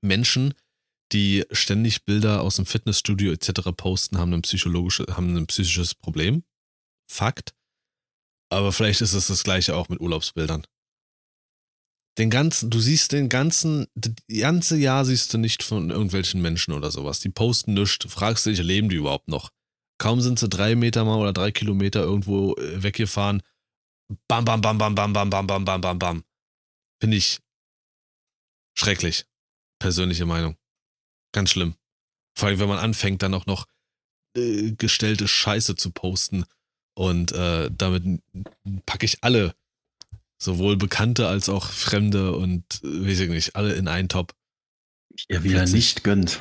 [0.03, 0.53] Menschen,
[1.11, 3.71] die ständig Bilder aus dem Fitnessstudio etc.
[3.75, 6.43] posten, haben ein, psychologische, haben ein psychisches Problem.
[7.09, 7.55] Fakt.
[8.49, 10.65] Aber vielleicht ist es das gleiche auch mit Urlaubsbildern.
[12.17, 16.73] Den ganzen, du siehst den ganzen, das ganze Jahr siehst du nicht von irgendwelchen Menschen
[16.73, 17.19] oder sowas.
[17.19, 19.51] Die posten nichts, fragst dich, leben die überhaupt noch?
[19.99, 23.43] Kaum sind sie drei Meter mal oder drei Kilometer irgendwo äh, weggefahren.
[24.27, 26.23] Bam, bam, bam, bam, bam, bam, bam, bam, bam, bam, bam.
[26.99, 27.39] Finde ich
[28.77, 29.25] schrecklich.
[29.79, 30.57] Persönliche Meinung.
[31.33, 31.75] Ganz schlimm.
[32.37, 33.67] Vor allem, wenn man anfängt, dann auch noch
[34.35, 36.45] äh, gestellte Scheiße zu posten.
[36.95, 38.21] Und äh, damit
[38.85, 39.55] packe ich alle,
[40.37, 44.33] sowohl Bekannte als auch Fremde und äh, weiß ich nicht, alle in einen Top.
[45.29, 46.39] Ja, wie er nicht gönnt.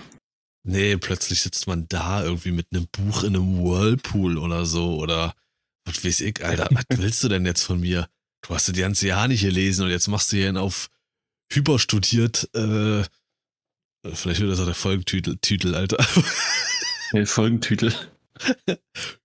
[0.63, 5.35] Nee, plötzlich sitzt man da irgendwie mit einem Buch in einem Whirlpool oder so oder
[5.85, 8.09] was weiß ich, Alter, was willst du denn jetzt von mir?
[8.43, 10.91] Du hast die ganze Jahr nicht gelesen und jetzt machst du hier einen auf
[11.53, 13.05] hyperstudiert, äh,
[14.15, 16.05] vielleicht wird das auch der Folgentitel, Titel, Alter.
[17.13, 17.93] Der Folgentitel.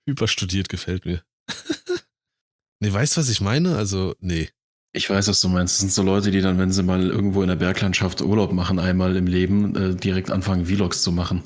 [0.05, 1.23] Hyperstudiert gefällt mir.
[2.79, 3.75] nee, weißt du, was ich meine?
[3.75, 4.49] Also, nee.
[4.93, 5.75] Ich weiß, was du meinst.
[5.75, 8.77] Das sind so Leute, die dann, wenn sie mal irgendwo in der Berglandschaft Urlaub machen,
[8.77, 11.43] einmal im Leben, äh, direkt anfangen, Vlogs zu machen.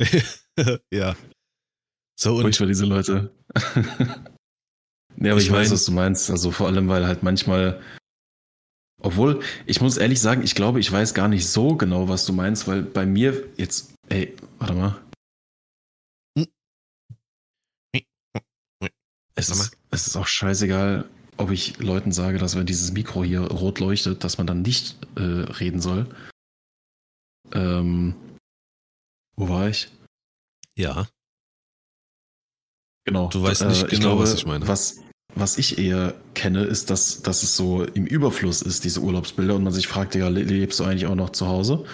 [0.92, 1.16] ja.
[2.18, 2.42] So und.
[2.42, 3.32] Furchtbar, diese Leute.
[5.16, 6.30] nee, aber ich, ich weiß, mein, was du meinst.
[6.30, 7.80] Also vor allem, weil halt manchmal.
[9.02, 12.32] Obwohl, ich muss ehrlich sagen, ich glaube, ich weiß gar nicht so genau, was du
[12.32, 13.94] meinst, weil bei mir jetzt.
[14.08, 15.00] Ey, warte mal.
[16.36, 16.48] Hm.
[19.36, 21.08] Es ist, es ist auch scheißegal,
[21.40, 24.96] ob ich Leuten sage, dass wenn dieses Mikro hier rot leuchtet, dass man dann nicht
[25.16, 26.06] äh, reden soll.
[27.52, 28.14] Ähm,
[29.36, 29.88] wo war ich?
[30.76, 31.08] Ja.
[33.04, 33.28] Genau.
[33.28, 34.68] Du weißt nicht äh, genau, glaube, was ich meine.
[34.68, 35.00] Was,
[35.34, 39.64] was ich eher kenne, ist, dass, dass es so im Überfluss ist, diese Urlaubsbilder, und
[39.64, 41.84] man sich fragt, ja, lebst du eigentlich auch noch zu Hause?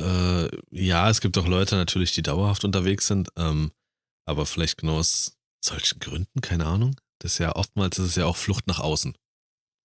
[0.00, 3.72] Äh, ja, es gibt auch Leute natürlich, die dauerhaft unterwegs sind, ähm,
[4.26, 6.96] aber vielleicht genau aus solchen Gründen, keine Ahnung.
[7.24, 9.16] Das ist ja oftmals ist es ja auch Flucht nach außen.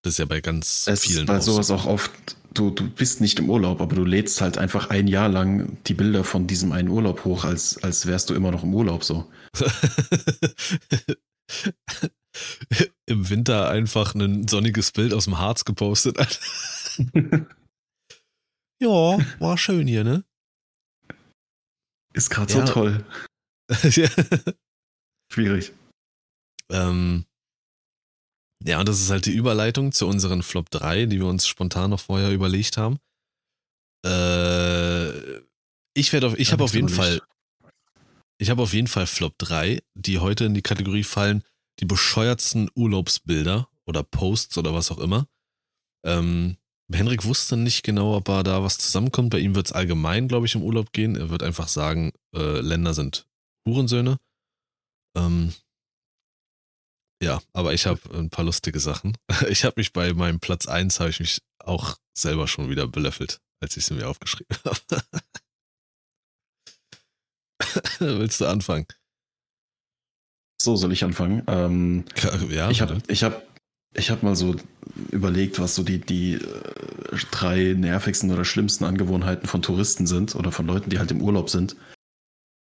[0.02, 1.16] Das ist ja bei ganz es vielen.
[1.16, 2.10] Es ist bei sowas auch oft,
[2.52, 5.94] du, du bist nicht im Urlaub, aber du lädst halt einfach ein Jahr lang die
[5.94, 9.32] Bilder von diesem einen Urlaub hoch, als, als wärst du immer noch im Urlaub so.
[13.06, 16.18] Im Winter einfach ein sonniges Bild aus dem Harz gepostet.
[18.82, 20.24] ja, war schön hier, ne?
[22.12, 22.66] Ist gerade ja.
[22.66, 23.02] so toll.
[25.32, 25.72] Schwierig.
[26.70, 27.24] Ähm,
[28.64, 31.90] ja, und das ist halt die Überleitung zu unseren Flop 3, die wir uns spontan
[31.90, 32.98] noch vorher überlegt haben.
[34.04, 35.38] Äh,
[35.94, 37.20] ich werde auf, ich habe auf jeden Fall,
[38.38, 41.42] ich habe auf jeden Fall Flop 3, die heute in die Kategorie fallen,
[41.80, 45.26] die bescheuertsten Urlaubsbilder oder Posts oder was auch immer.
[46.04, 46.56] Ähm,
[46.92, 49.30] Henrik wusste nicht genau, ob er da was zusammenkommt.
[49.30, 51.16] Bei ihm wird es allgemein, glaube ich, im Urlaub gehen.
[51.16, 53.26] Er wird einfach sagen, äh, Länder sind
[53.66, 54.18] Hurensöhne.
[55.16, 55.54] Ähm,
[57.22, 59.16] ja, aber ich habe ein paar lustige Sachen.
[59.48, 63.40] Ich habe mich bei meinem Platz 1 habe ich mich auch selber schon wieder belöffelt,
[63.60, 65.02] als ich sie mir aufgeschrieben habe.
[67.98, 68.86] Willst du anfangen?
[70.60, 71.42] So soll ich anfangen.
[71.46, 72.04] Ähm,
[72.50, 73.46] ja, ich habe ich hab,
[73.94, 74.56] ich hab mal so
[75.10, 80.52] überlegt, was so die, die äh, drei nervigsten oder schlimmsten Angewohnheiten von Touristen sind oder
[80.52, 81.76] von Leuten, die halt im Urlaub sind.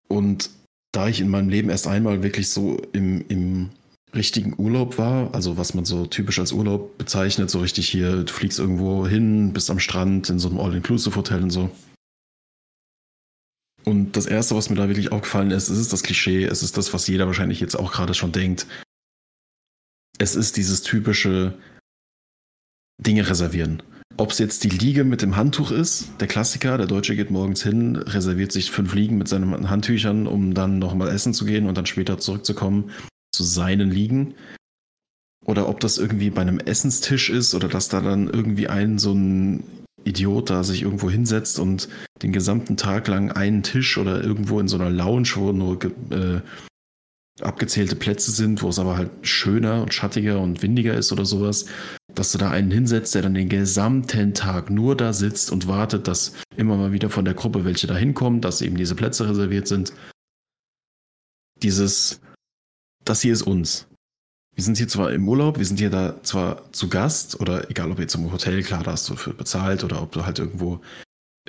[0.08, 0.50] Und
[0.92, 3.70] da ich in meinem Leben erst einmal wirklich so im, im
[4.14, 8.32] richtigen Urlaub war, also was man so typisch als Urlaub bezeichnet, so richtig hier, du
[8.32, 11.70] fliegst irgendwo hin, bist am Strand in so einem All-Inclusive-Hotel und so.
[13.84, 16.92] Und das Erste, was mir da wirklich aufgefallen ist, ist das Klischee, es ist das,
[16.92, 18.66] was jeder wahrscheinlich jetzt auch gerade schon denkt.
[20.18, 21.56] Es ist dieses typische
[22.98, 23.82] Dinge reservieren.
[24.16, 27.62] Ob es jetzt die Liege mit dem Handtuch ist, der Klassiker, der Deutsche geht morgens
[27.62, 31.76] hin, reserviert sich fünf Liegen mit seinen Handtüchern, um dann nochmal essen zu gehen und
[31.76, 32.90] dann später zurückzukommen
[33.36, 34.34] zu seinen Liegen.
[35.44, 39.12] Oder ob das irgendwie bei einem Essenstisch ist oder dass da dann irgendwie ein so
[39.12, 39.62] ein
[40.04, 41.88] Idiot da sich irgendwo hinsetzt und
[42.22, 45.78] den gesamten Tag lang einen Tisch oder irgendwo in so einer Lounge, wo nur
[46.10, 46.40] äh,
[47.40, 51.66] abgezählte Plätze sind, wo es aber halt schöner und schattiger und windiger ist oder sowas,
[52.14, 56.08] dass du da einen hinsetzt, der dann den gesamten Tag nur da sitzt und wartet,
[56.08, 59.68] dass immer mal wieder von der Gruppe welche da hinkommen, dass eben diese Plätze reserviert
[59.68, 59.92] sind.
[61.62, 62.20] Dieses,
[63.06, 63.86] das hier ist uns.
[64.54, 67.90] Wir sind hier zwar im Urlaub, wir sind hier da zwar zu Gast oder egal
[67.90, 70.80] ob jetzt im Hotel, klar, da hast du für bezahlt oder ob du halt irgendwo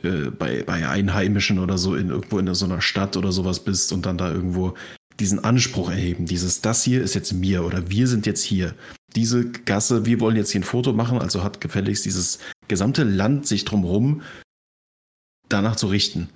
[0.04, 3.94] äh, bei, bei Einheimischen oder so in irgendwo in so einer Stadt oder sowas bist
[3.94, 4.74] und dann da irgendwo
[5.20, 8.76] diesen Anspruch erheben, dieses, das hier ist jetzt mir oder wir sind jetzt hier.
[9.16, 13.48] Diese Gasse, wir wollen jetzt hier ein Foto machen, also hat gefälligst dieses gesamte Land
[13.48, 14.22] sich drumherum
[15.50, 16.30] danach zu richten.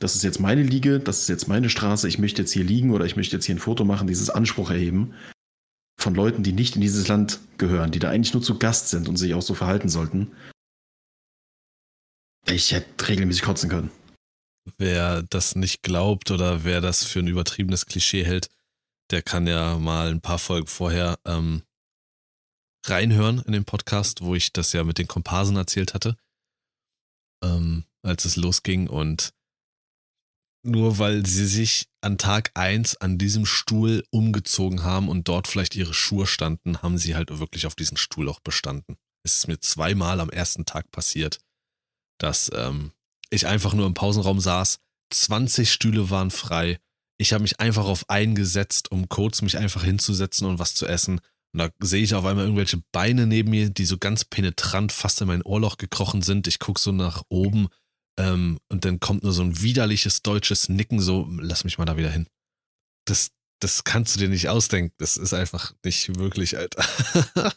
[0.00, 2.90] Das ist jetzt meine Liege, das ist jetzt meine Straße, ich möchte jetzt hier liegen
[2.90, 5.14] oder ich möchte jetzt hier ein Foto machen, dieses Anspruch erheben
[5.98, 9.08] von Leuten, die nicht in dieses Land gehören, die da eigentlich nur zu Gast sind
[9.08, 10.32] und sich auch so verhalten sollten.
[12.46, 13.90] Ich hätte regelmäßig kotzen können.
[14.78, 18.48] Wer das nicht glaubt oder wer das für ein übertriebenes Klischee hält,
[19.10, 21.62] der kann ja mal ein paar Folgen vorher ähm,
[22.86, 26.16] reinhören in den Podcast, wo ich das ja mit den Komparsen erzählt hatte,
[27.44, 28.88] ähm, als es losging.
[28.88, 29.34] Und
[30.62, 35.74] nur weil sie sich an Tag 1 an diesem Stuhl umgezogen haben und dort vielleicht
[35.76, 38.96] ihre Schuhe standen, haben sie halt wirklich auf diesen Stuhl auch bestanden.
[39.22, 41.40] Es ist mir zweimal am ersten Tag passiert,
[42.18, 42.92] dass ähm,
[43.30, 44.80] ich einfach nur im Pausenraum saß,
[45.12, 46.78] 20 Stühle waren frei.
[47.18, 50.86] Ich habe mich einfach auf einen gesetzt, um kurz mich einfach hinzusetzen und was zu
[50.86, 51.20] essen.
[51.52, 55.20] Und da sehe ich auf einmal irgendwelche Beine neben mir, die so ganz penetrant fast
[55.20, 56.46] in mein Ohrloch gekrochen sind.
[56.46, 57.68] Ich gucke so nach oben
[58.18, 61.96] ähm, und dann kommt nur so ein widerliches deutsches Nicken, so, lass mich mal da
[61.96, 62.26] wieder hin.
[63.06, 64.94] Das, das kannst du dir nicht ausdenken.
[64.98, 66.84] Das ist einfach nicht wirklich, Alter.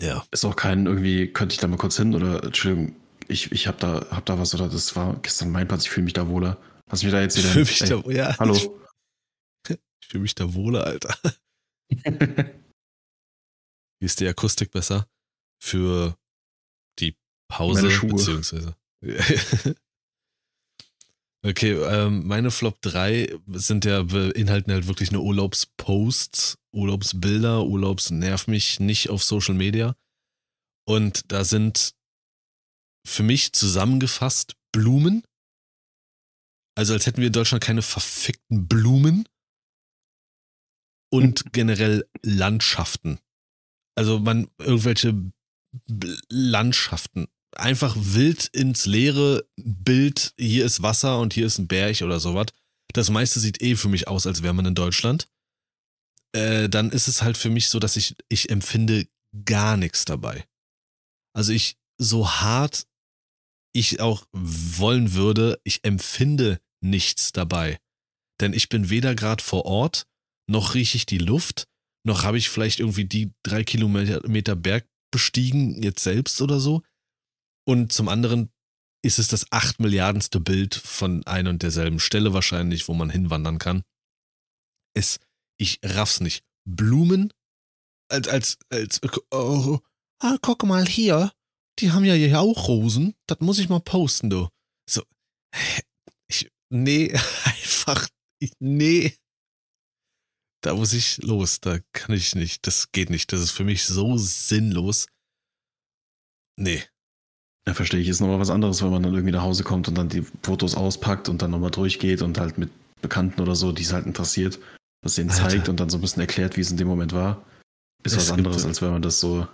[0.00, 0.24] ja.
[0.30, 2.96] Ist auch kein irgendwie, könnte ich da mal kurz hin oder, Entschuldigung,
[3.28, 6.04] ich, ich hab da, hab da was oder das war gestern mein Platz, ich fühle
[6.04, 6.58] mich da wohler.
[6.90, 7.48] Hast du mich da jetzt wieder?
[7.48, 8.38] Ich fühle mich ey, da, ja.
[8.38, 8.80] Hallo.
[9.66, 11.16] Ich, ich fühle mich da wohler, Alter.
[13.98, 15.08] Wie ist die Akustik besser?
[15.58, 16.14] Für
[17.56, 18.76] Pause, beziehungsweise.
[21.46, 28.80] okay, ähm, meine Flop 3 sind ja beinhalten halt wirklich nur Urlaubsposts, Urlaubsbilder, Urlaubsnerv mich
[28.80, 29.94] nicht auf Social Media.
[30.84, 31.94] Und da sind
[33.06, 35.22] für mich zusammengefasst Blumen.
[36.76, 39.28] Also als hätten wir in Deutschland keine verfickten Blumen.
[41.12, 43.20] Und generell Landschaften.
[43.96, 45.14] Also man, irgendwelche
[46.28, 47.28] Landschaften.
[47.56, 52.46] Einfach wild ins leere Bild, hier ist Wasser und hier ist ein Berg oder sowas.
[52.92, 55.28] Das meiste sieht eh für mich aus, als wäre man in Deutschland.
[56.32, 59.06] Äh, dann ist es halt für mich so, dass ich, ich empfinde
[59.44, 60.46] gar nichts dabei.
[61.34, 62.86] Also ich, so hart
[63.74, 67.80] ich auch wollen würde, ich empfinde nichts dabei.
[68.40, 70.06] Denn ich bin weder gerade vor Ort,
[70.48, 71.66] noch rieche ich die Luft,
[72.06, 76.82] noch habe ich vielleicht irgendwie die drei Kilometer Berg bestiegen, jetzt selbst oder so.
[77.66, 78.50] Und zum anderen
[79.02, 83.58] ist es das acht Milliardenste Bild von ein und derselben Stelle wahrscheinlich, wo man hinwandern
[83.58, 83.82] kann.
[84.94, 85.18] Es,
[85.58, 86.44] ich raff's nicht.
[86.66, 87.32] Blumen
[88.08, 89.00] als, als, als,
[89.30, 89.78] oh,
[90.20, 91.32] ah, guck mal hier,
[91.78, 93.14] die haben ja hier auch Rosen.
[93.26, 94.48] Das muss ich mal posten, du.
[94.88, 95.02] So,
[96.28, 97.12] ich, nee,
[97.44, 98.08] einfach,
[98.58, 99.16] nee.
[100.62, 103.32] Da muss ich los, da kann ich nicht, das geht nicht.
[103.32, 105.08] Das ist für mich so sinnlos.
[106.56, 106.82] Nee.
[107.66, 108.08] Ja, verstehe ich.
[108.08, 110.74] Ist nochmal was anderes, wenn man dann irgendwie nach Hause kommt und dann die Fotos
[110.74, 114.58] auspackt und dann nochmal durchgeht und halt mit Bekannten oder so, die es halt interessiert,
[115.02, 115.48] was denen Alter.
[115.48, 117.42] zeigt und dann so ein bisschen erklärt, wie es in dem Moment war.
[118.02, 119.46] Ist es was anderes, als wenn man das so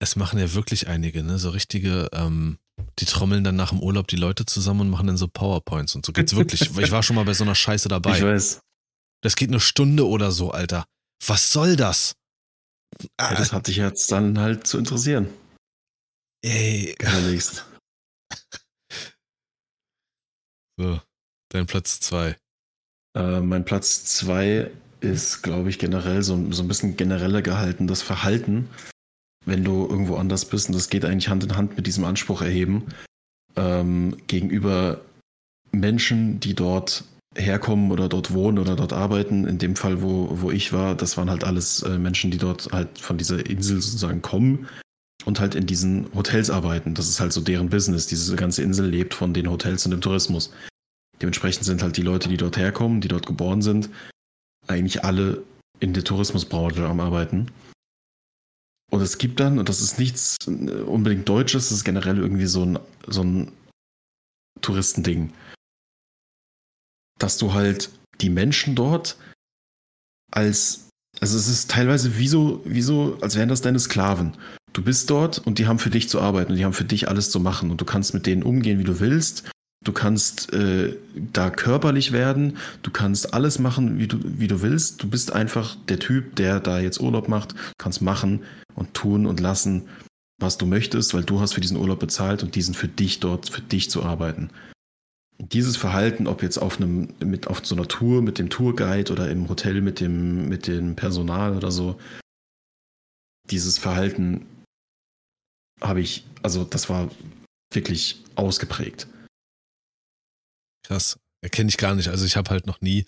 [0.00, 1.38] es machen ja wirklich einige, ne?
[1.38, 2.58] So richtige, ähm,
[2.98, 6.06] die trommeln dann nach dem Urlaub die Leute zusammen und machen dann so PowerPoints und
[6.06, 6.62] so geht's wirklich.
[6.78, 8.16] ich war schon mal bei so einer Scheiße dabei.
[8.16, 8.60] Ich weiß.
[9.22, 10.86] Das geht eine Stunde oder so, Alter.
[11.26, 12.14] Was soll das?
[13.20, 15.28] Ja, das hat dich jetzt dann halt zu interessieren.
[16.42, 16.94] Ey.
[17.00, 17.66] Überlegst.
[20.78, 20.98] So,
[21.50, 22.38] dein Platz zwei.
[23.14, 28.00] Äh, mein Platz zwei ist, glaube ich, generell so, so ein bisschen genereller gehalten, das
[28.00, 28.70] Verhalten,
[29.44, 30.68] wenn du irgendwo anders bist.
[30.68, 32.86] Und das geht eigentlich Hand in Hand mit diesem Anspruch erheben
[33.56, 35.02] ähm, gegenüber
[35.70, 37.04] Menschen, die dort
[37.36, 39.46] herkommen oder dort wohnen oder dort arbeiten.
[39.46, 42.72] In dem Fall, wo, wo ich war, das waren halt alles äh, Menschen, die dort
[42.72, 44.66] halt von dieser Insel sozusagen kommen
[45.24, 46.94] und halt in diesen Hotels arbeiten.
[46.94, 48.06] Das ist halt so deren Business.
[48.06, 50.52] Diese ganze Insel lebt von den Hotels und dem Tourismus.
[51.20, 53.90] Dementsprechend sind halt die Leute, die dort herkommen, die dort geboren sind,
[54.66, 55.42] eigentlich alle
[55.78, 57.50] in der Tourismusbranche am Arbeiten.
[58.90, 62.64] Und es gibt dann, und das ist nichts unbedingt Deutsches, das ist generell irgendwie so
[62.64, 63.52] ein, so ein
[64.62, 65.32] Touristending,
[67.18, 69.16] dass du halt die Menschen dort
[70.32, 70.88] als,
[71.20, 74.36] also es ist teilweise wie so, wie so, als wären das deine Sklaven.
[74.72, 77.08] Du bist dort und die haben für dich zu arbeiten und die haben für dich
[77.08, 79.50] alles zu machen und du kannst mit denen umgehen, wie du willst.
[79.82, 85.02] Du kannst äh, da körperlich werden, du kannst alles machen, wie du, wie du willst.
[85.02, 88.42] Du bist einfach der Typ, der da jetzt Urlaub macht, kannst machen
[88.74, 89.88] und tun und lassen,
[90.38, 93.48] was du möchtest, weil du hast für diesen Urlaub bezahlt und diesen für dich dort,
[93.48, 94.50] für dich zu arbeiten.
[95.38, 99.30] dieses Verhalten, ob jetzt auf einem, mit auf so einer Tour mit dem Tourguide oder
[99.30, 101.98] im Hotel mit dem, mit dem Personal oder so,
[103.50, 104.46] dieses Verhalten
[105.80, 107.10] habe ich, also das war
[107.72, 109.06] wirklich ausgeprägt.
[110.86, 111.18] Krass.
[111.42, 112.08] Erkenne ich gar nicht.
[112.08, 113.06] Also ich habe halt noch nie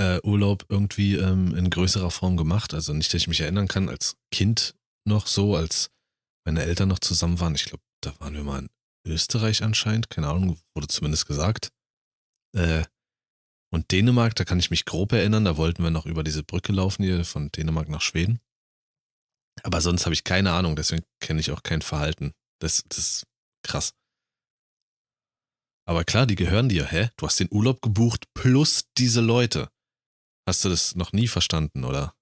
[0.00, 2.74] äh, Urlaub irgendwie ähm, in größerer Form gemacht.
[2.74, 4.74] Also nicht, dass ich mich erinnern kann, als Kind
[5.06, 5.90] noch so, als
[6.44, 7.54] meine Eltern noch zusammen waren.
[7.54, 8.68] Ich glaube, da waren wir mal in
[9.06, 10.10] Österreich anscheinend.
[10.10, 11.70] Keine Ahnung, wurde zumindest gesagt.
[12.56, 12.84] Äh,
[13.72, 15.44] und Dänemark, da kann ich mich grob erinnern.
[15.44, 18.40] Da wollten wir noch über diese Brücke laufen hier von Dänemark nach Schweden.
[19.62, 22.32] Aber sonst habe ich keine Ahnung, deswegen kenne ich auch kein Verhalten.
[22.60, 23.26] Das, das ist
[23.62, 23.94] krass.
[25.86, 27.10] Aber klar, die gehören dir, hä?
[27.16, 29.68] Du hast den Urlaub gebucht plus diese Leute.
[30.48, 32.14] Hast du das noch nie verstanden, oder?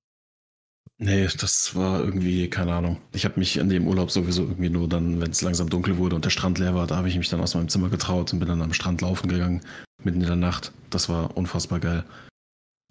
[1.03, 3.01] Nee, das war irgendwie, keine Ahnung.
[3.13, 6.15] Ich habe mich in dem Urlaub sowieso irgendwie nur dann, wenn es langsam dunkel wurde
[6.15, 8.39] und der Strand leer war, da habe ich mich dann aus meinem Zimmer getraut und
[8.39, 9.63] bin dann am Strand laufen gegangen,
[10.03, 10.73] mitten in der Nacht.
[10.91, 12.05] Das war unfassbar geil.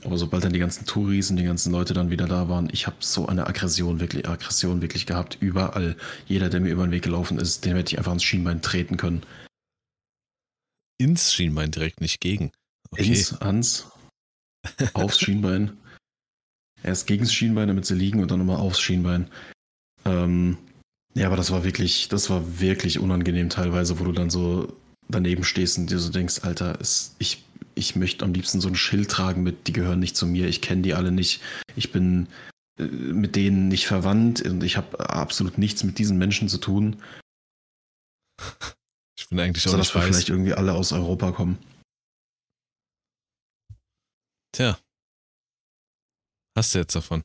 [0.03, 2.87] Aber sobald dann die ganzen Touris und die ganzen Leute dann wieder da waren, ich
[2.87, 5.37] habe so eine Aggression, wirklich Aggression wirklich gehabt.
[5.41, 5.97] Überall.
[6.25, 8.95] Jeder, der mir über den Weg gelaufen ist, den hätte ich einfach ans Schienbein treten
[8.95, 9.23] können.
[10.97, 12.51] Ins Schienbein direkt, nicht gegen.
[12.91, 13.09] Okay.
[13.09, 13.87] Ins, ans,
[14.93, 15.77] aufs Schienbein.
[16.81, 19.29] Erst gegen das Schienbein, damit sie liegen und dann nochmal aufs Schienbein.
[20.05, 20.57] Ähm,
[21.13, 24.73] ja, aber das war wirklich, das war wirklich unangenehm teilweise, wo du dann so
[25.09, 27.43] daneben stehst und dir so denkst, Alter, ist, ich
[27.79, 30.61] ich möchte am liebsten so ein Schild tragen mit, die gehören nicht zu mir, ich
[30.61, 31.41] kenne die alle nicht,
[31.75, 32.27] ich bin
[32.77, 37.01] äh, mit denen nicht verwandt und ich habe absolut nichts mit diesen Menschen zu tun.
[39.17, 41.57] Ich bin eigentlich auch so, dass wir vielleicht irgendwie alle aus Europa kommen.
[44.53, 44.79] Tja.
[46.57, 47.23] Hast du jetzt davon.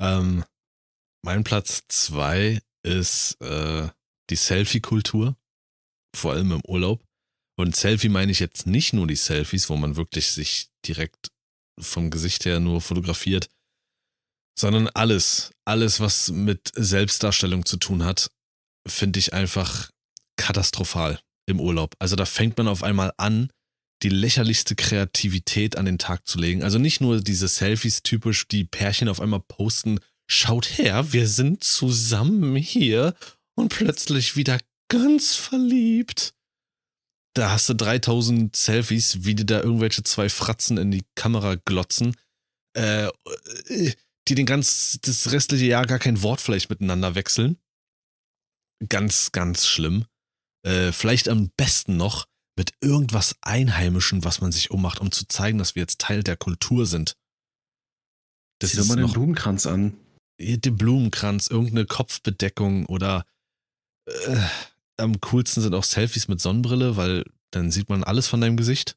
[0.00, 0.44] Ähm,
[1.24, 3.88] mein Platz zwei ist äh,
[4.30, 5.36] die Selfie-Kultur.
[6.14, 7.02] Vor allem im Urlaub.
[7.56, 11.30] Und Selfie meine ich jetzt nicht nur die Selfies, wo man wirklich sich direkt
[11.78, 13.48] vom Gesicht her nur fotografiert,
[14.58, 18.30] sondern alles, alles, was mit Selbstdarstellung zu tun hat,
[18.86, 19.90] finde ich einfach
[20.36, 21.94] katastrophal im Urlaub.
[21.98, 23.50] Also da fängt man auf einmal an,
[24.02, 26.62] die lächerlichste Kreativität an den Tag zu legen.
[26.62, 31.62] Also nicht nur diese Selfies typisch, die Pärchen auf einmal posten, schaut her, wir sind
[31.62, 33.14] zusammen hier
[33.54, 36.34] und plötzlich wieder ganz verliebt
[37.34, 42.16] da hast du 3000 Selfies, wie die da irgendwelche zwei Fratzen in die Kamera glotzen,
[42.74, 43.10] äh,
[44.28, 47.58] die den ganz, das restliche Jahr gar kein Wort vielleicht miteinander wechseln.
[48.88, 50.06] Ganz, ganz schlimm.
[50.66, 55.58] Äh, vielleicht am besten noch mit irgendwas Einheimischen, was man sich ummacht, um zu zeigen,
[55.58, 57.16] dass wir jetzt Teil der Kultur sind.
[58.60, 59.96] Das Zieh doch mal den Blumenkranz an.
[60.38, 63.24] Den Blumenkranz, irgendeine Kopfbedeckung oder
[64.06, 64.36] äh,
[64.96, 68.96] am coolsten sind auch Selfies mit Sonnenbrille, weil dann sieht man alles von deinem Gesicht.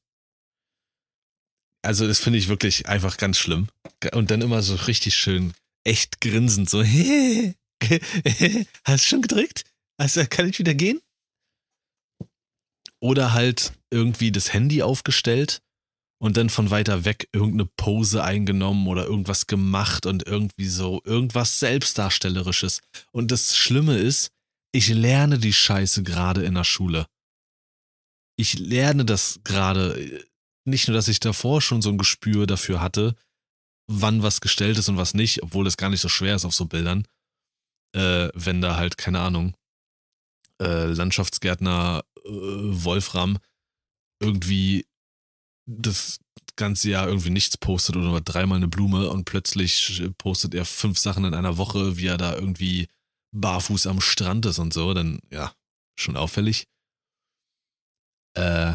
[1.81, 3.67] Also das finde ich wirklich einfach ganz schlimm.
[4.13, 5.53] Und dann immer so richtig schön
[5.83, 7.55] echt grinsend, so, hey,
[8.83, 9.63] hast schon gedrückt?
[9.97, 10.99] Also kann ich wieder gehen?
[12.99, 15.61] Oder halt irgendwie das Handy aufgestellt
[16.19, 21.59] und dann von weiter weg irgendeine Pose eingenommen oder irgendwas gemacht und irgendwie so irgendwas
[21.59, 22.81] Selbstdarstellerisches.
[23.11, 24.31] Und das Schlimme ist,
[24.75, 27.07] ich lerne die Scheiße gerade in der Schule.
[28.37, 30.25] Ich lerne das gerade.
[30.67, 33.15] Nicht nur, dass ich davor schon so ein Gespür dafür hatte,
[33.87, 36.53] wann was gestellt ist und was nicht, obwohl das gar nicht so schwer ist auf
[36.53, 37.07] so Bildern.
[37.95, 39.55] Äh, wenn da halt, keine Ahnung,
[40.61, 43.37] äh, Landschaftsgärtner äh, Wolfram
[44.19, 44.85] irgendwie
[45.69, 46.19] das
[46.57, 51.25] ganze Jahr irgendwie nichts postet oder dreimal eine Blume und plötzlich postet er fünf Sachen
[51.25, 52.89] in einer Woche, wie er da irgendwie
[53.35, 55.53] barfuß am Strand ist und so, dann ja,
[55.95, 56.67] schon auffällig.
[58.35, 58.73] Äh,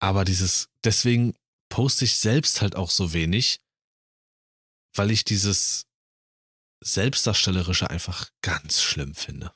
[0.00, 1.34] aber dieses, deswegen
[1.68, 3.60] poste ich selbst halt auch so wenig,
[4.94, 5.86] weil ich dieses
[6.82, 9.54] Selbstdarstellerische einfach ganz schlimm finde.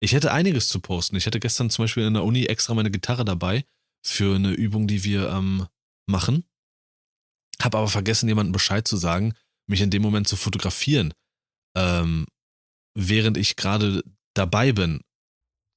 [0.00, 1.16] Ich hätte einiges zu posten.
[1.16, 3.64] Ich hatte gestern zum Beispiel in der Uni extra meine Gitarre dabei
[4.04, 5.66] für eine Übung, die wir ähm,
[6.06, 6.44] machen.
[7.60, 9.34] Hab aber vergessen, jemandem Bescheid zu sagen,
[9.66, 11.12] mich in dem Moment zu fotografieren,
[11.76, 12.26] ähm,
[12.98, 14.02] während ich gerade
[14.34, 15.00] dabei bin.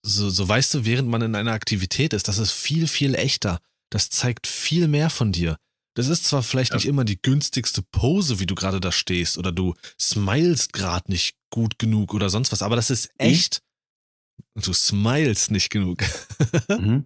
[0.03, 3.59] So, so weißt du, während man in einer Aktivität ist, das ist viel, viel echter.
[3.91, 5.57] Das zeigt viel mehr von dir.
[5.95, 6.77] Das ist zwar vielleicht ja.
[6.77, 11.35] nicht immer die günstigste Pose, wie du gerade da stehst, oder du smilest gerade nicht
[11.51, 13.27] gut genug oder sonst was, aber das ist mhm.
[13.27, 13.61] echt.
[14.55, 14.61] Mhm.
[14.61, 16.03] Du smilest nicht genug.
[16.69, 17.05] mhm.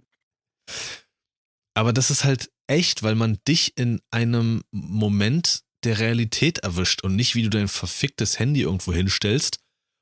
[1.74, 7.16] Aber das ist halt echt, weil man dich in einem Moment der Realität erwischt und
[7.16, 9.60] nicht, wie du dein verficktes Handy irgendwo hinstellst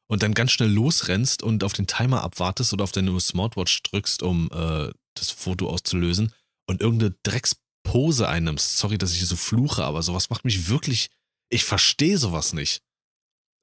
[0.07, 4.23] und dann ganz schnell losrennst und auf den Timer abwartest oder auf deine Smartwatch drückst,
[4.23, 6.33] um äh, das Foto auszulösen
[6.67, 8.77] und irgendeine Dreckspose einnimmst.
[8.77, 11.09] Sorry, dass ich so fluche, aber sowas macht mich wirklich.
[11.49, 12.81] Ich verstehe sowas nicht.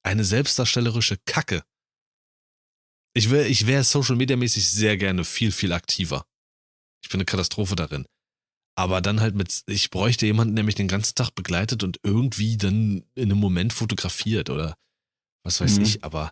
[0.03, 1.63] Eine selbstdarstellerische Kacke.
[3.15, 6.25] Ich wäre ich wär social media mäßig sehr gerne viel, viel aktiver.
[7.03, 8.07] Ich bin eine Katastrophe darin.
[8.77, 12.57] Aber dann halt mit, ich bräuchte jemanden, der mich den ganzen Tag begleitet und irgendwie
[12.57, 14.75] dann in einem Moment fotografiert oder
[15.45, 15.85] was weiß mhm.
[15.85, 16.31] ich, aber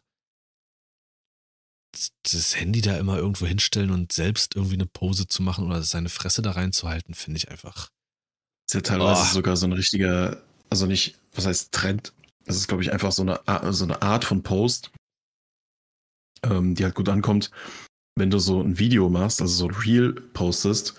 [2.22, 6.08] das Handy da immer irgendwo hinstellen und selbst irgendwie eine Pose zu machen oder seine
[6.08, 7.88] Fresse da reinzuhalten, finde ich einfach.
[8.66, 9.32] Ist ja teilweise oh.
[9.32, 12.12] sogar so ein richtiger, also nicht, was heißt Trend?
[12.44, 13.40] Das ist, glaube ich, einfach so eine,
[13.72, 14.90] so eine Art von Post,
[16.42, 17.50] ähm, die halt gut ankommt,
[18.16, 20.94] wenn du so ein Video machst, also so ein Reel postest,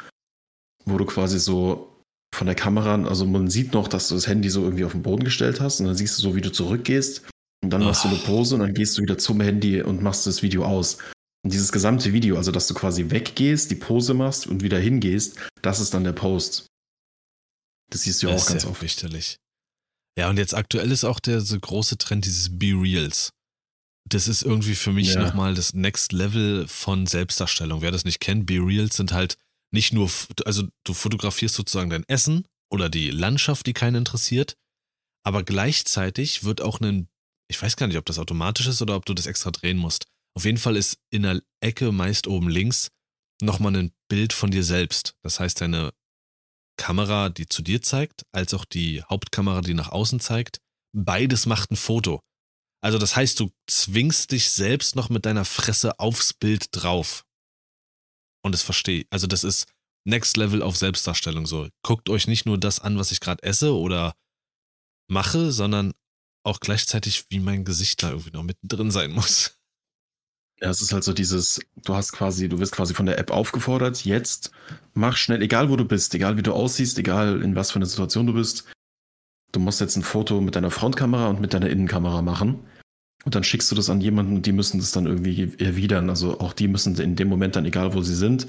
[0.86, 2.04] wo du quasi so
[2.34, 5.02] von der Kamera, also man sieht noch, dass du das Handy so irgendwie auf den
[5.04, 7.29] Boden gestellt hast und dann siehst du so, wie du zurückgehst
[7.64, 10.26] und dann machst du eine Pose und dann gehst du wieder zum Handy und machst
[10.26, 10.98] das Video aus.
[11.44, 15.38] Und dieses gesamte Video, also dass du quasi weggehst, die Pose machst und wieder hingehst,
[15.62, 16.68] das ist dann der Post.
[17.92, 18.82] Das siehst du ja auch ganz oft.
[18.82, 19.38] Wichtig.
[20.18, 23.32] Ja, und jetzt aktuell ist auch der so große Trend dieses Be Reals.
[24.08, 25.22] Das ist irgendwie für mich ja.
[25.22, 27.82] nochmal das Next Level von Selbstdarstellung.
[27.82, 29.38] Wer das nicht kennt, Be Reals sind halt
[29.72, 30.10] nicht nur,
[30.46, 34.56] also du fotografierst sozusagen dein Essen oder die Landschaft, die keinen interessiert,
[35.24, 37.08] aber gleichzeitig wird auch ein
[37.50, 40.06] ich weiß gar nicht, ob das automatisch ist oder ob du das extra drehen musst.
[40.36, 42.90] Auf jeden Fall ist in der Ecke, meist oben links,
[43.42, 45.16] nochmal ein Bild von dir selbst.
[45.24, 45.92] Das heißt, deine
[46.78, 50.60] Kamera, die zu dir zeigt, als auch die Hauptkamera, die nach außen zeigt,
[50.96, 52.22] beides macht ein Foto.
[52.82, 57.26] Also das heißt, du zwingst dich selbst noch mit deiner Fresse aufs Bild drauf.
[58.44, 59.06] Und das verstehe.
[59.10, 59.68] Also das ist
[60.06, 61.68] Next Level auf Selbstdarstellung so.
[61.84, 64.14] Guckt euch nicht nur das an, was ich gerade esse oder
[65.10, 65.94] mache, sondern
[66.50, 69.56] auch gleichzeitig, wie mein Gesicht da irgendwie noch mittendrin sein muss.
[70.62, 73.32] Ja, es ist halt so dieses, du hast quasi, du wirst quasi von der App
[73.32, 74.52] aufgefordert, jetzt
[74.94, 77.86] mach schnell, egal wo du bist, egal wie du aussiehst, egal in was für einer
[77.86, 78.66] Situation du bist,
[79.54, 82.60] du musst jetzt ein Foto mit deiner Frontkamera und mit deiner Innenkamera machen.
[83.26, 86.10] Und dann schickst du das an jemanden und die müssen das dann irgendwie erwidern.
[86.10, 88.48] Also auch die müssen in dem Moment dann, egal wo sie sind,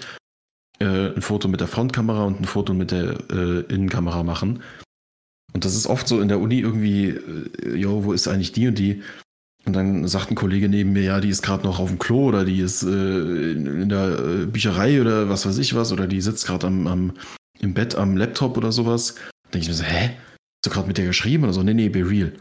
[0.78, 4.62] äh, ein Foto mit der Frontkamera und ein Foto mit der äh, Innenkamera machen.
[5.52, 8.68] Und das ist oft so in der Uni irgendwie, äh, jo, wo ist eigentlich die
[8.68, 9.02] und die?
[9.66, 12.28] Und dann sagt ein Kollege neben mir, ja, die ist gerade noch auf dem Klo
[12.28, 16.20] oder die ist äh, in der äh, Bücherei oder was weiß ich was oder die
[16.20, 17.12] sitzt gerade am, am,
[17.58, 19.16] im Bett am Laptop oder sowas.
[19.52, 20.10] Denke ich mir so, hä?
[20.10, 21.62] Hast du gerade mit der geschrieben oder so?
[21.62, 22.32] Nee, nee, be real.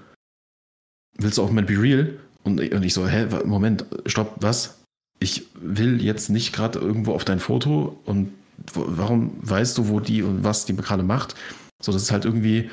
[1.18, 2.18] Willst du auch mit be real?
[2.44, 4.80] Und, und ich so, hä, Moment, stopp, was?
[5.20, 8.32] Ich will jetzt nicht gerade irgendwo auf dein Foto und
[8.74, 11.36] warum weißt du, wo die und was die gerade macht?
[11.82, 12.70] So, das ist halt irgendwie,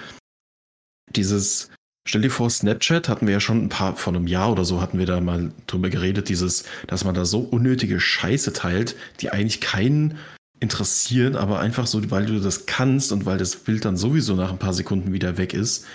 [1.10, 1.70] dieses,
[2.06, 4.80] stell dir vor, Snapchat hatten wir ja schon ein paar, vor einem Jahr oder so
[4.80, 9.30] hatten wir da mal drüber geredet, dieses, dass man da so unnötige Scheiße teilt, die
[9.30, 10.18] eigentlich keinen
[10.60, 14.50] interessieren, aber einfach so, weil du das kannst und weil das Bild dann sowieso nach
[14.50, 15.86] ein paar Sekunden wieder weg ist,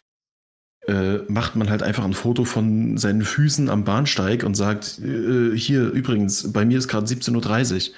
[0.88, 5.56] äh, macht man halt einfach ein Foto von seinen Füßen am Bahnsteig und sagt, äh,
[5.56, 7.96] hier übrigens, bei mir ist gerade 17.30 Uhr.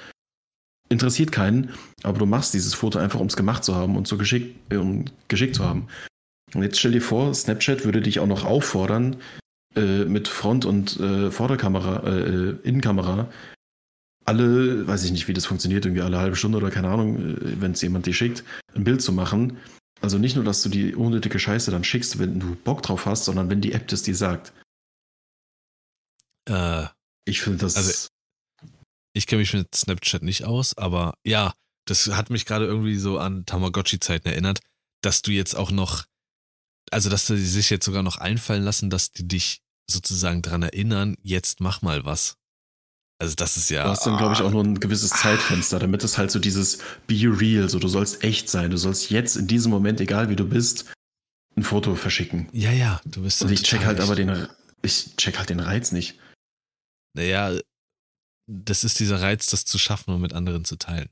[0.89, 1.71] Interessiert keinen,
[2.03, 5.05] aber du machst dieses Foto einfach, um es gemacht zu haben und so geschickt, äh,
[5.27, 5.87] geschickt zu haben.
[6.55, 9.17] Und jetzt stell dir vor, Snapchat würde dich auch noch auffordern,
[9.75, 13.31] äh, mit Front- und äh, Vorderkamera, äh, äh, Innenkamera,
[14.25, 17.61] alle, weiß ich nicht, wie das funktioniert, irgendwie alle halbe Stunde oder keine Ahnung, äh,
[17.61, 18.43] wenn es jemand dir schickt,
[18.75, 19.57] ein Bild zu machen.
[20.01, 23.25] Also nicht nur, dass du die unnötige Scheiße dann schickst, wenn du Bock drauf hast,
[23.25, 24.53] sondern wenn die App das dir sagt.
[26.49, 26.85] Äh,
[27.25, 27.75] ich finde das.
[27.77, 28.07] Also,
[29.13, 31.53] ich kenne mich mit Snapchat nicht aus, aber ja,
[31.85, 34.59] Das hat mich gerade irgendwie so an Tamagotchi-Zeiten erinnert,
[35.01, 36.05] dass du jetzt auch noch,
[36.91, 41.15] also dass sie sich jetzt sogar noch einfallen lassen, dass die dich sozusagen dran erinnern,
[41.21, 42.37] jetzt mach mal was.
[43.19, 43.83] Also das ist ja.
[43.83, 46.79] Du hast dann, glaube ich, auch nur ein gewisses Zeitfenster, damit es halt so dieses
[47.07, 50.35] Be real, so du sollst echt sein, du sollst jetzt in diesem Moment, egal wie
[50.35, 50.91] du bist,
[51.55, 52.49] ein Foto verschicken.
[52.51, 53.41] Ja, ja, du bist.
[53.41, 54.47] Und ich check halt aber den,
[54.81, 56.19] ich check halt den Reiz nicht.
[57.15, 57.57] Naja,
[58.47, 61.09] das ist dieser Reiz, das zu schaffen und mit anderen zu teilen.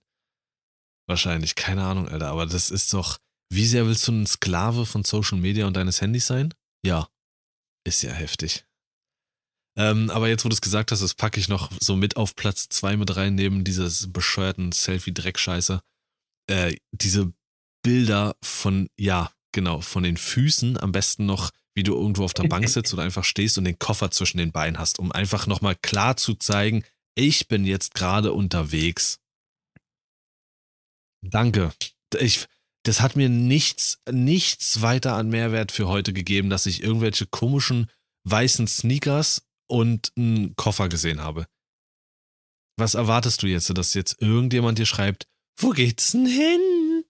[1.07, 3.19] Wahrscheinlich, keine Ahnung, Alter, aber das ist doch,
[3.51, 6.53] wie sehr willst du ein Sklave von Social Media und deines Handys sein?
[6.85, 7.09] Ja,
[7.85, 8.65] ist ja heftig.
[9.77, 12.35] Ähm, aber jetzt, wo du es gesagt hast, das packe ich noch so mit auf
[12.35, 15.81] Platz zwei mit rein, neben dieses bescheuerten Selfie-Dreckscheiße.
[16.47, 17.33] Äh, diese
[17.83, 22.47] Bilder von, ja, genau, von den Füßen, am besten noch, wie du irgendwo auf der
[22.47, 25.75] Bank sitzt oder einfach stehst und den Koffer zwischen den Beinen hast, um einfach nochmal
[25.75, 26.83] klar zu zeigen,
[27.15, 29.19] ich bin jetzt gerade unterwegs.
[31.21, 31.73] Danke.
[32.19, 32.47] Ich,
[32.83, 37.89] das hat mir nichts, nichts weiter an Mehrwert für heute gegeben, dass ich irgendwelche komischen
[38.23, 41.45] weißen Sneakers und einen Koffer gesehen habe.
[42.77, 45.27] Was erwartest du jetzt, dass jetzt irgendjemand dir schreibt,
[45.57, 47.03] wo geht's denn hin?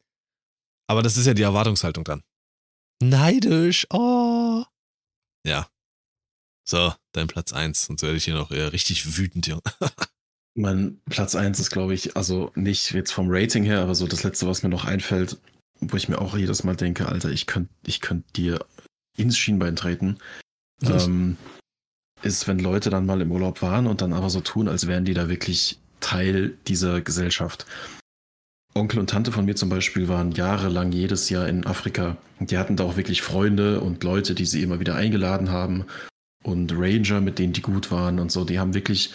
[0.88, 2.24] Aber das ist ja die Erwartungshaltung dann.
[3.02, 4.64] Neidisch, oh.
[5.46, 5.68] Ja.
[6.68, 9.62] So, dein Platz 1, sonst werde ich hier noch eher richtig wütend, Junge.
[10.54, 14.24] mein Platz 1 ist, glaube ich, also nicht jetzt vom Rating her, aber so das
[14.24, 15.38] letzte, was mir noch einfällt,
[15.82, 18.64] wo ich mir auch jedes Mal denke, Alter, ich könnte ich könnt dir
[19.18, 20.18] ins Schienbein treten,
[20.84, 21.38] ähm,
[22.22, 25.06] ist, wenn Leute dann mal im Urlaub waren und dann aber so tun, als wären
[25.06, 27.66] die da wirklich Teil dieser Gesellschaft.
[28.74, 32.18] Onkel und Tante von mir zum Beispiel waren jahrelang jedes Jahr in Afrika.
[32.40, 35.86] Die hatten da auch wirklich Freunde und Leute, die sie immer wieder eingeladen haben.
[36.44, 38.46] Und Ranger, mit denen die gut waren und so.
[38.46, 39.14] Die haben wirklich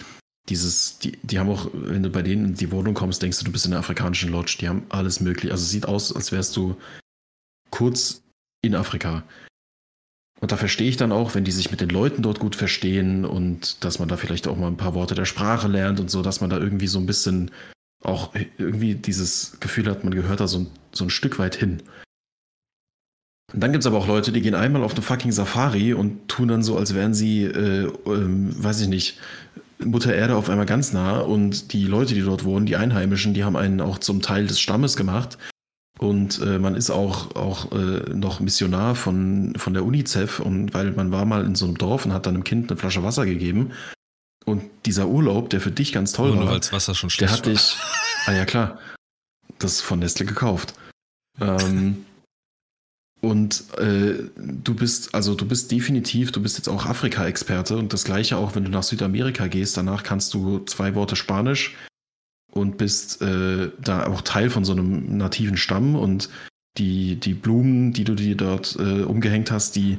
[0.49, 3.45] dieses, die, die haben auch, wenn du bei denen in die Wohnung kommst, denkst du,
[3.45, 4.59] du bist in der afrikanischen Lodge.
[4.61, 5.53] Die haben alles mögliche.
[5.53, 6.77] Also es sieht aus, als wärst du
[7.71, 8.23] kurz
[8.63, 9.25] in Afrika.
[10.41, 13.25] Und da verstehe ich dann auch, wenn die sich mit den Leuten dort gut verstehen
[13.25, 16.23] und dass man da vielleicht auch mal ein paar Worte der Sprache lernt und so,
[16.23, 17.51] dass man da irgendwie so ein bisschen
[18.03, 21.83] auch irgendwie dieses Gefühl hat, man gehört da so ein, so ein Stück weit hin.
[23.53, 26.29] Und dann gibt es aber auch Leute, die gehen einmal auf eine fucking Safari und
[26.29, 29.19] tun dann so, als wären sie, äh, äh, weiß ich nicht,
[29.79, 33.45] Mutter Erde auf einmal ganz nah und die Leute, die dort wohnen, die Einheimischen, die
[33.45, 35.39] haben einen auch zum Teil des Stammes gemacht.
[35.99, 40.93] Und äh, man ist auch, auch äh, noch Missionar von, von der UNICEF, und weil
[40.93, 43.25] man war mal in so einem Dorf und hat dann einem Kind eine Flasche Wasser
[43.25, 43.73] gegeben.
[44.45, 47.11] Und dieser Urlaub, der für dich ganz toll Nur war, nur weil das Wasser schon
[47.19, 47.77] der hat dich,
[48.27, 48.79] ah ja klar,
[49.59, 50.75] das von Nestle gekauft.
[51.41, 52.05] Ähm,
[53.27, 58.05] und äh, du bist, also du bist definitiv, du bist jetzt auch Afrika-Experte und das
[58.05, 61.75] gleiche auch, wenn du nach Südamerika gehst, danach kannst du zwei Worte Spanisch
[62.53, 66.31] und bist äh, da auch Teil von so einem nativen Stamm und
[66.79, 69.99] die, die Blumen, die du dir dort äh, umgehängt hast, die,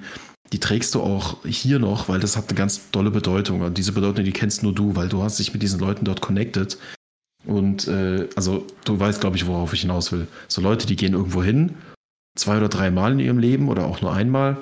[0.53, 3.59] die trägst du auch hier noch, weil das hat eine ganz tolle Bedeutung.
[3.59, 6.21] Und diese Bedeutung, die kennst nur du, weil du hast dich mit diesen Leuten dort
[6.21, 6.77] connected.
[7.45, 10.27] Und äh, also du weißt, glaube ich, worauf ich hinaus will.
[10.47, 11.75] So Leute, die gehen irgendwo hin,
[12.39, 14.57] zwei oder drei Mal in ihrem Leben oder auch nur einmal,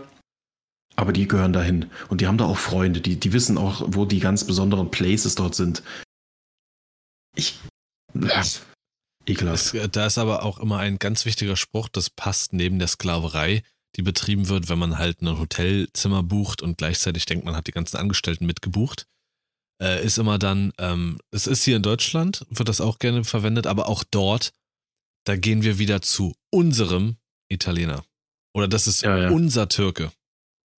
[0.95, 1.89] aber die gehören dahin.
[2.09, 5.35] Und die haben da auch Freunde, die, die wissen auch, wo die ganz besonderen Places
[5.35, 5.83] dort sind.
[7.35, 7.59] Ich.
[8.13, 8.61] Das,
[9.25, 9.73] ekelhaft.
[9.73, 13.63] Es, da ist aber auch immer ein ganz wichtiger Spruch, das passt neben der Sklaverei,
[13.97, 17.71] die betrieben wird, wenn man halt ein Hotelzimmer bucht und gleichzeitig denkt, man hat die
[17.71, 19.05] ganzen Angestellten mitgebucht.
[19.81, 23.67] Äh, ist immer dann, ähm, es ist hier in Deutschland, wird das auch gerne verwendet,
[23.67, 24.53] aber auch dort,
[25.25, 27.17] da gehen wir wieder zu unserem
[27.49, 28.05] Italiener.
[28.53, 29.29] Oder das ist Ja, ja.
[29.29, 30.11] unser Türke.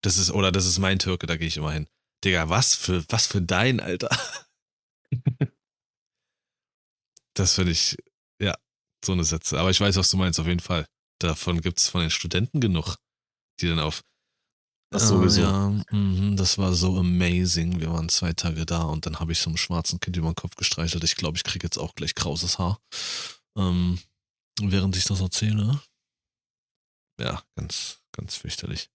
[0.02, 1.88] Das ist, oder das ist mein Türke, da gehe ich immer hin.
[2.24, 4.08] Digga, was für, was für dein, Alter.
[7.34, 7.96] das finde ich,
[8.40, 8.54] ja,
[9.04, 9.58] so eine Sätze.
[9.58, 10.86] Aber ich weiß, was du meinst, auf jeden Fall.
[11.20, 12.96] Davon gibt es von den Studenten genug,
[13.60, 14.02] die dann auf.
[14.90, 15.40] Das sowieso.
[15.40, 17.80] Ja, mhm, das war so amazing.
[17.80, 20.36] Wir waren zwei Tage da und dann habe ich so einem schwarzen Kind über den
[20.36, 21.02] Kopf gestreichelt.
[21.04, 22.80] Ich glaube, ich kriege jetzt auch gleich krauses Haar.
[23.56, 23.98] Ähm,
[24.60, 25.80] während ich das erzähle.
[27.20, 28.90] Ja, ganz, ganz fürchterlich.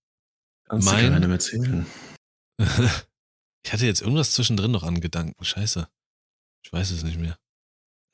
[0.68, 1.86] Kannst du mein- keinem erzählen.
[3.66, 5.44] ich hatte jetzt irgendwas zwischendrin noch an Gedanken.
[5.44, 5.88] Scheiße.
[6.64, 7.38] Ich weiß es nicht mehr.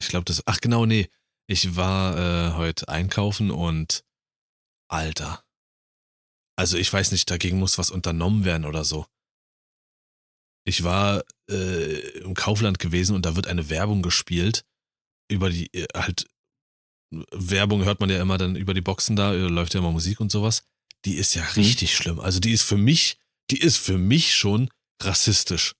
[0.01, 0.41] Ich glaube, das.
[0.45, 1.09] Ach, genau, nee.
[1.47, 4.03] Ich war äh, heute einkaufen und.
[4.89, 5.43] Alter.
[6.55, 9.05] Also, ich weiß nicht, dagegen muss was unternommen werden oder so.
[10.65, 14.65] Ich war äh, im Kaufland gewesen und da wird eine Werbung gespielt.
[15.29, 16.27] Über die, äh, halt.
[17.11, 20.19] Werbung hört man ja immer dann über die Boxen da, äh, läuft ja immer Musik
[20.19, 20.63] und sowas.
[21.05, 22.19] Die ist ja richtig schlimm.
[22.19, 23.17] Also, die ist für mich,
[23.49, 24.69] die ist für mich schon
[25.01, 25.75] rassistisch.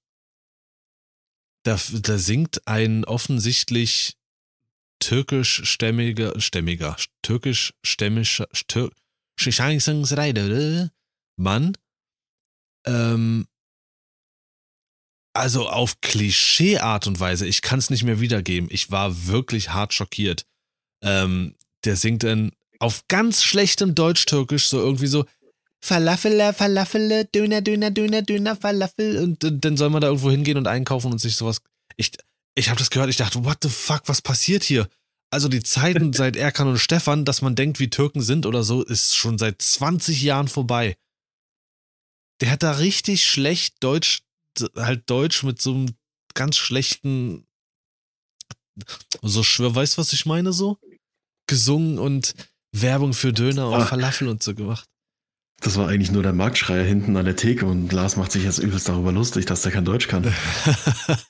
[1.63, 4.15] Da, da singt ein offensichtlich
[4.99, 8.91] türkischstämmiger, stämmiger, türkischstämmischer, tür,
[11.36, 11.78] Mann,
[12.86, 13.47] ähm,
[15.36, 18.69] also auf Klischee-Art und Weise, ich kann es nicht mehr wiedergeben.
[18.71, 20.47] Ich war wirklich hart schockiert.
[21.02, 25.26] Ähm, der singt dann auf ganz schlechtem Deutsch-Türkisch so irgendwie so
[25.80, 30.58] Falafel, Falafel, Döner, Döner, Döner, Döner, Falafel und, und dann soll man da irgendwo hingehen
[30.58, 31.62] und einkaufen und sich sowas.
[31.95, 32.12] Ich,
[32.56, 34.89] ich habe das gehört, ich dachte, what the fuck, was passiert hier?
[35.30, 38.84] Also die Zeiten seit Erkan und Stefan, dass man denkt, wie Türken sind oder so,
[38.84, 40.98] ist schon seit 20 Jahren vorbei.
[42.41, 44.24] Der hat da richtig schlecht Deutsch
[44.76, 45.95] halt Deutsch mit so einem
[46.34, 47.45] ganz schlechten,
[49.22, 50.78] so schwer, weißt du, was ich meine, so?
[51.48, 52.34] Gesungen und
[52.72, 53.86] Werbung für Döner und ah.
[53.86, 54.88] Falafel und so gemacht.
[55.62, 58.60] Das war eigentlich nur der Marktschreier hinten an der Theke und Lars macht sich jetzt
[58.60, 60.32] übelst darüber lustig, dass der kein Deutsch kann.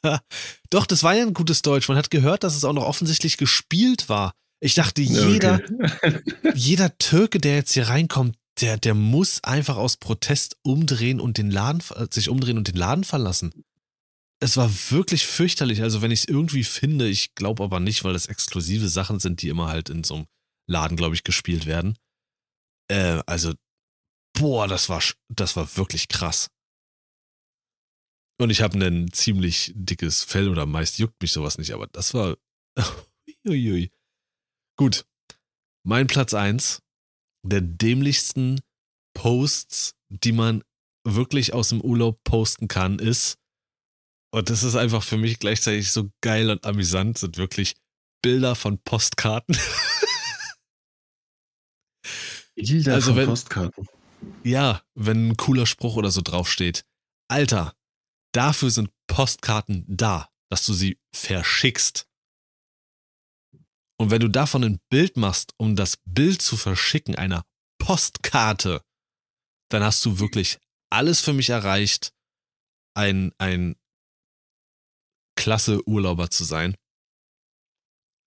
[0.70, 1.88] Doch, das war ja ein gutes Deutsch.
[1.88, 4.34] Man hat gehört, dass es auch noch offensichtlich gespielt war.
[4.60, 6.20] Ich dachte, jeder, okay.
[6.56, 11.50] jeder Türke, der jetzt hier reinkommt, der, der muss einfach aus Protest umdrehen und den
[11.50, 13.52] Laden, äh, sich umdrehen und den Laden verlassen.
[14.40, 15.82] Es war wirklich fürchterlich.
[15.82, 19.42] Also, wenn ich es irgendwie finde, ich glaube aber nicht, weil das exklusive Sachen sind,
[19.42, 20.28] die immer halt in so einem
[20.68, 21.98] Laden, glaube ich, gespielt werden.
[22.90, 23.54] Äh, also,
[24.34, 26.50] boah, das war, das war wirklich krass.
[28.40, 32.14] Und ich habe ein ziemlich dickes Fell oder meist juckt mich sowas nicht, aber das
[32.14, 32.38] war.
[33.48, 33.92] Uiuiui.
[34.78, 35.06] Gut.
[35.84, 36.84] Mein Platz 1
[37.44, 38.60] der dämlichsten
[39.14, 40.64] Posts, die man
[41.04, 43.38] wirklich aus dem Urlaub posten kann, ist,
[44.32, 47.76] und das ist einfach für mich gleichzeitig so geil und amüsant, sind wirklich
[48.22, 49.58] Bilder von Postkarten.
[52.56, 53.88] Bilder also von wenn, Postkarten.
[54.44, 56.84] Ja, wenn ein cooler Spruch oder so draufsteht.
[57.30, 57.74] Alter,
[58.34, 62.08] dafür sind Postkarten da, dass du sie verschickst.
[64.00, 67.44] Und wenn du davon ein Bild machst, um das Bild zu verschicken, einer
[67.80, 68.82] Postkarte,
[69.70, 70.60] dann hast du wirklich
[70.92, 72.14] alles für mich erreicht,
[72.96, 73.76] ein, ein
[75.38, 76.76] klasse Urlauber zu sein.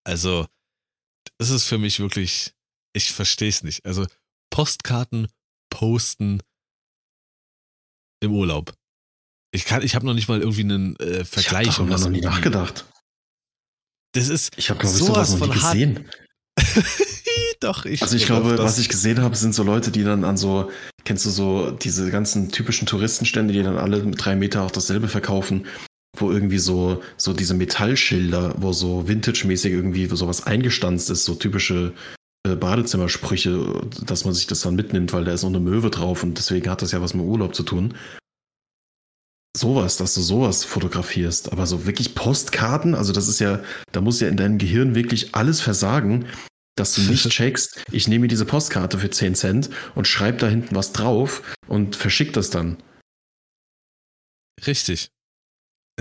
[0.04, 0.46] Also,
[1.38, 2.54] es ist für mich wirklich,
[2.94, 3.84] ich verstehe es nicht.
[3.84, 4.06] Also,
[4.50, 5.28] Postkarten
[5.68, 6.42] posten
[8.22, 8.72] im Urlaub.
[9.52, 11.68] Ich kann, ich habe noch nicht mal irgendwie einen äh, Vergleich.
[11.68, 12.86] Ich habe noch nie nachgedacht.
[14.12, 16.10] Das ist ich habe glaube ich sowas noch nie gesehen.
[17.60, 18.02] Doch, ich.
[18.02, 20.70] Also ich glaube, was ich gesehen habe, sind so Leute, die dann an so,
[21.04, 25.08] kennst du so diese ganzen typischen Touristenstände, die dann alle mit drei Meter auch dasselbe
[25.08, 25.66] verkaufen,
[26.20, 31.92] wo irgendwie so, so diese Metallschilder, wo so Vintage-mäßig irgendwie sowas eingestanzt ist, so typische
[32.46, 36.22] äh, Badezimmersprüche, dass man sich das dann mitnimmt, weil da ist noch eine Möwe drauf
[36.22, 37.94] und deswegen hat das ja was mit Urlaub zu tun
[39.56, 41.52] sowas, dass du sowas fotografierst.
[41.52, 43.62] Aber so wirklich Postkarten, also das ist ja,
[43.92, 46.26] da muss ja in deinem Gehirn wirklich alles versagen,
[46.76, 50.74] dass du nicht checkst, ich nehme diese Postkarte für 10 Cent und schreibe da hinten
[50.74, 52.76] was drauf und verschick das dann.
[54.66, 55.08] Richtig.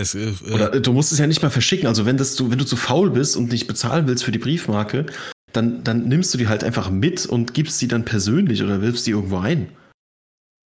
[0.00, 1.86] Es, äh, Oder äh, du musst es ja nicht mal verschicken.
[1.86, 4.38] Also wenn, das du, wenn du zu faul bist und nicht bezahlen willst für die
[4.38, 5.04] Briefmarke,
[5.52, 9.06] dann, dann nimmst du die halt einfach mit und gibst sie dann persönlich oder wirfst
[9.06, 9.76] die irgendwo ein.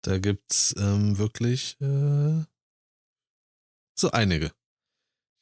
[0.02, 2.44] Da gibt's ähm, wirklich äh,
[3.98, 4.52] so einige.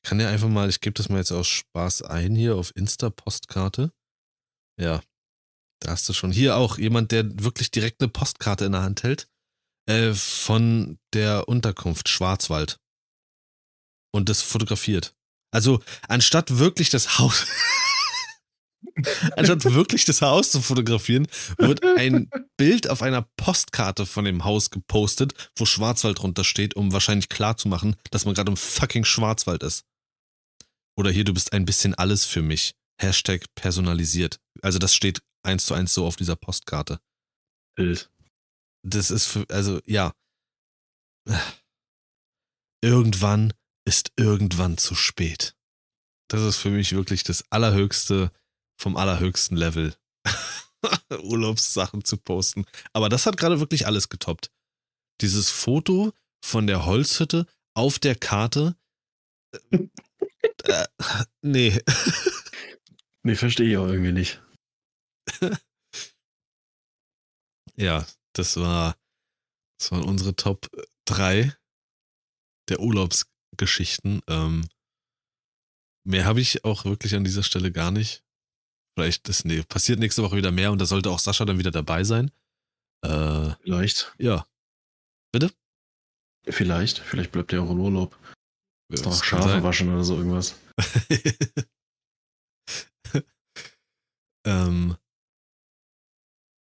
[0.03, 2.74] Ich kann ja einfach mal, ich gebe das mal jetzt aus Spaß ein hier auf
[2.76, 3.93] Insta-Postkarte.
[4.78, 5.03] Ja,
[5.80, 6.30] da hast du schon.
[6.30, 9.28] Hier auch jemand, der wirklich direkt eine Postkarte in der Hand hält.
[9.86, 12.80] Äh, von der Unterkunft Schwarzwald.
[14.12, 15.14] Und das fotografiert.
[15.52, 17.46] Also, anstatt wirklich das Haus.
[19.36, 21.26] Anstatt wirklich das Haus zu fotografieren,
[21.58, 26.92] wird ein Bild auf einer Postkarte von dem Haus gepostet, wo Schwarzwald drunter steht, um
[26.92, 29.84] wahrscheinlich klarzumachen, dass man gerade im fucking Schwarzwald ist.
[30.96, 32.74] Oder hier, du bist ein bisschen alles für mich.
[33.00, 34.38] Hashtag personalisiert.
[34.61, 37.00] Also das steht eins zu eins so auf dieser Postkarte.
[37.74, 38.11] Bild.
[38.82, 40.12] Das ist für, also ja.
[42.82, 43.52] Irgendwann
[43.91, 45.57] ist irgendwann zu spät.
[46.28, 48.30] Das ist für mich wirklich das allerhöchste
[48.80, 49.97] vom allerhöchsten Level
[51.22, 52.66] Urlaubssachen zu posten.
[52.93, 54.53] Aber das hat gerade wirklich alles getoppt.
[55.20, 58.76] Dieses Foto von der Holzhütte auf der Karte.
[59.72, 59.88] Äh,
[60.62, 60.86] äh,
[61.43, 61.82] nee.
[63.24, 64.41] nee, verstehe ich auch irgendwie nicht.
[67.76, 68.97] ja, das war,
[69.80, 70.70] das waren unsere Top
[71.07, 71.57] 3
[72.68, 72.78] der
[73.61, 74.22] Urlaubsgeschichten.
[74.26, 74.68] Ähm,
[76.04, 78.24] mehr habe ich auch wirklich an dieser Stelle gar nicht.
[78.96, 81.70] Vielleicht ist, nee, passiert nächste Woche wieder mehr und da sollte auch Sascha dann wieder
[81.70, 82.30] dabei sein.
[83.02, 84.14] Äh, vielleicht.
[84.18, 84.46] Ja.
[85.32, 85.52] Bitte?
[86.48, 86.98] Vielleicht.
[86.98, 88.18] Vielleicht bleibt er auch im Urlaub.
[88.92, 90.58] Ist noch Schafe waschen oder so irgendwas.
[94.46, 94.96] Ähm,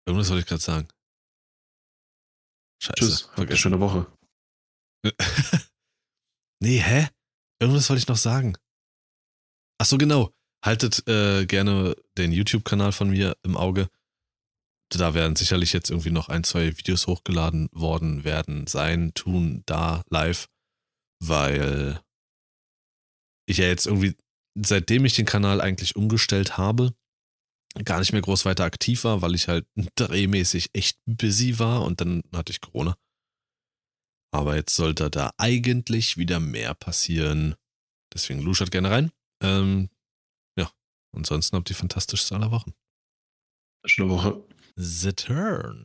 [0.06, 0.88] irgendwas wollte ich gerade sagen.
[2.80, 2.94] Scheiße.
[2.94, 4.06] Tschüss, habt eine schöne Woche.
[6.64, 7.08] nee, hä?
[7.60, 8.56] Irgendwas wollte ich noch sagen.
[9.78, 10.32] Ach so, genau.
[10.64, 13.88] Haltet äh, gerne den YouTube-Kanal von mir im Auge.
[14.90, 20.02] Da werden sicherlich jetzt irgendwie noch ein, zwei Videos hochgeladen worden werden, sein, tun, da,
[20.08, 20.48] live,
[21.20, 22.00] weil
[23.46, 24.16] ich ja jetzt irgendwie,
[24.54, 26.94] seitdem ich den Kanal eigentlich umgestellt habe,
[27.84, 32.00] gar nicht mehr groß weiter aktiv war, weil ich halt drehmäßig echt busy war und
[32.00, 32.96] dann hatte ich Corona.
[34.34, 37.54] Aber jetzt sollte da eigentlich wieder mehr passieren.
[38.12, 39.12] Deswegen luschert gerne rein.
[39.40, 39.90] Ähm,
[40.58, 40.68] ja,
[41.12, 42.74] ansonsten habt ihr fantastischste aller Wochen.
[43.86, 44.44] Schöne Woche.
[44.74, 45.82] The Turn.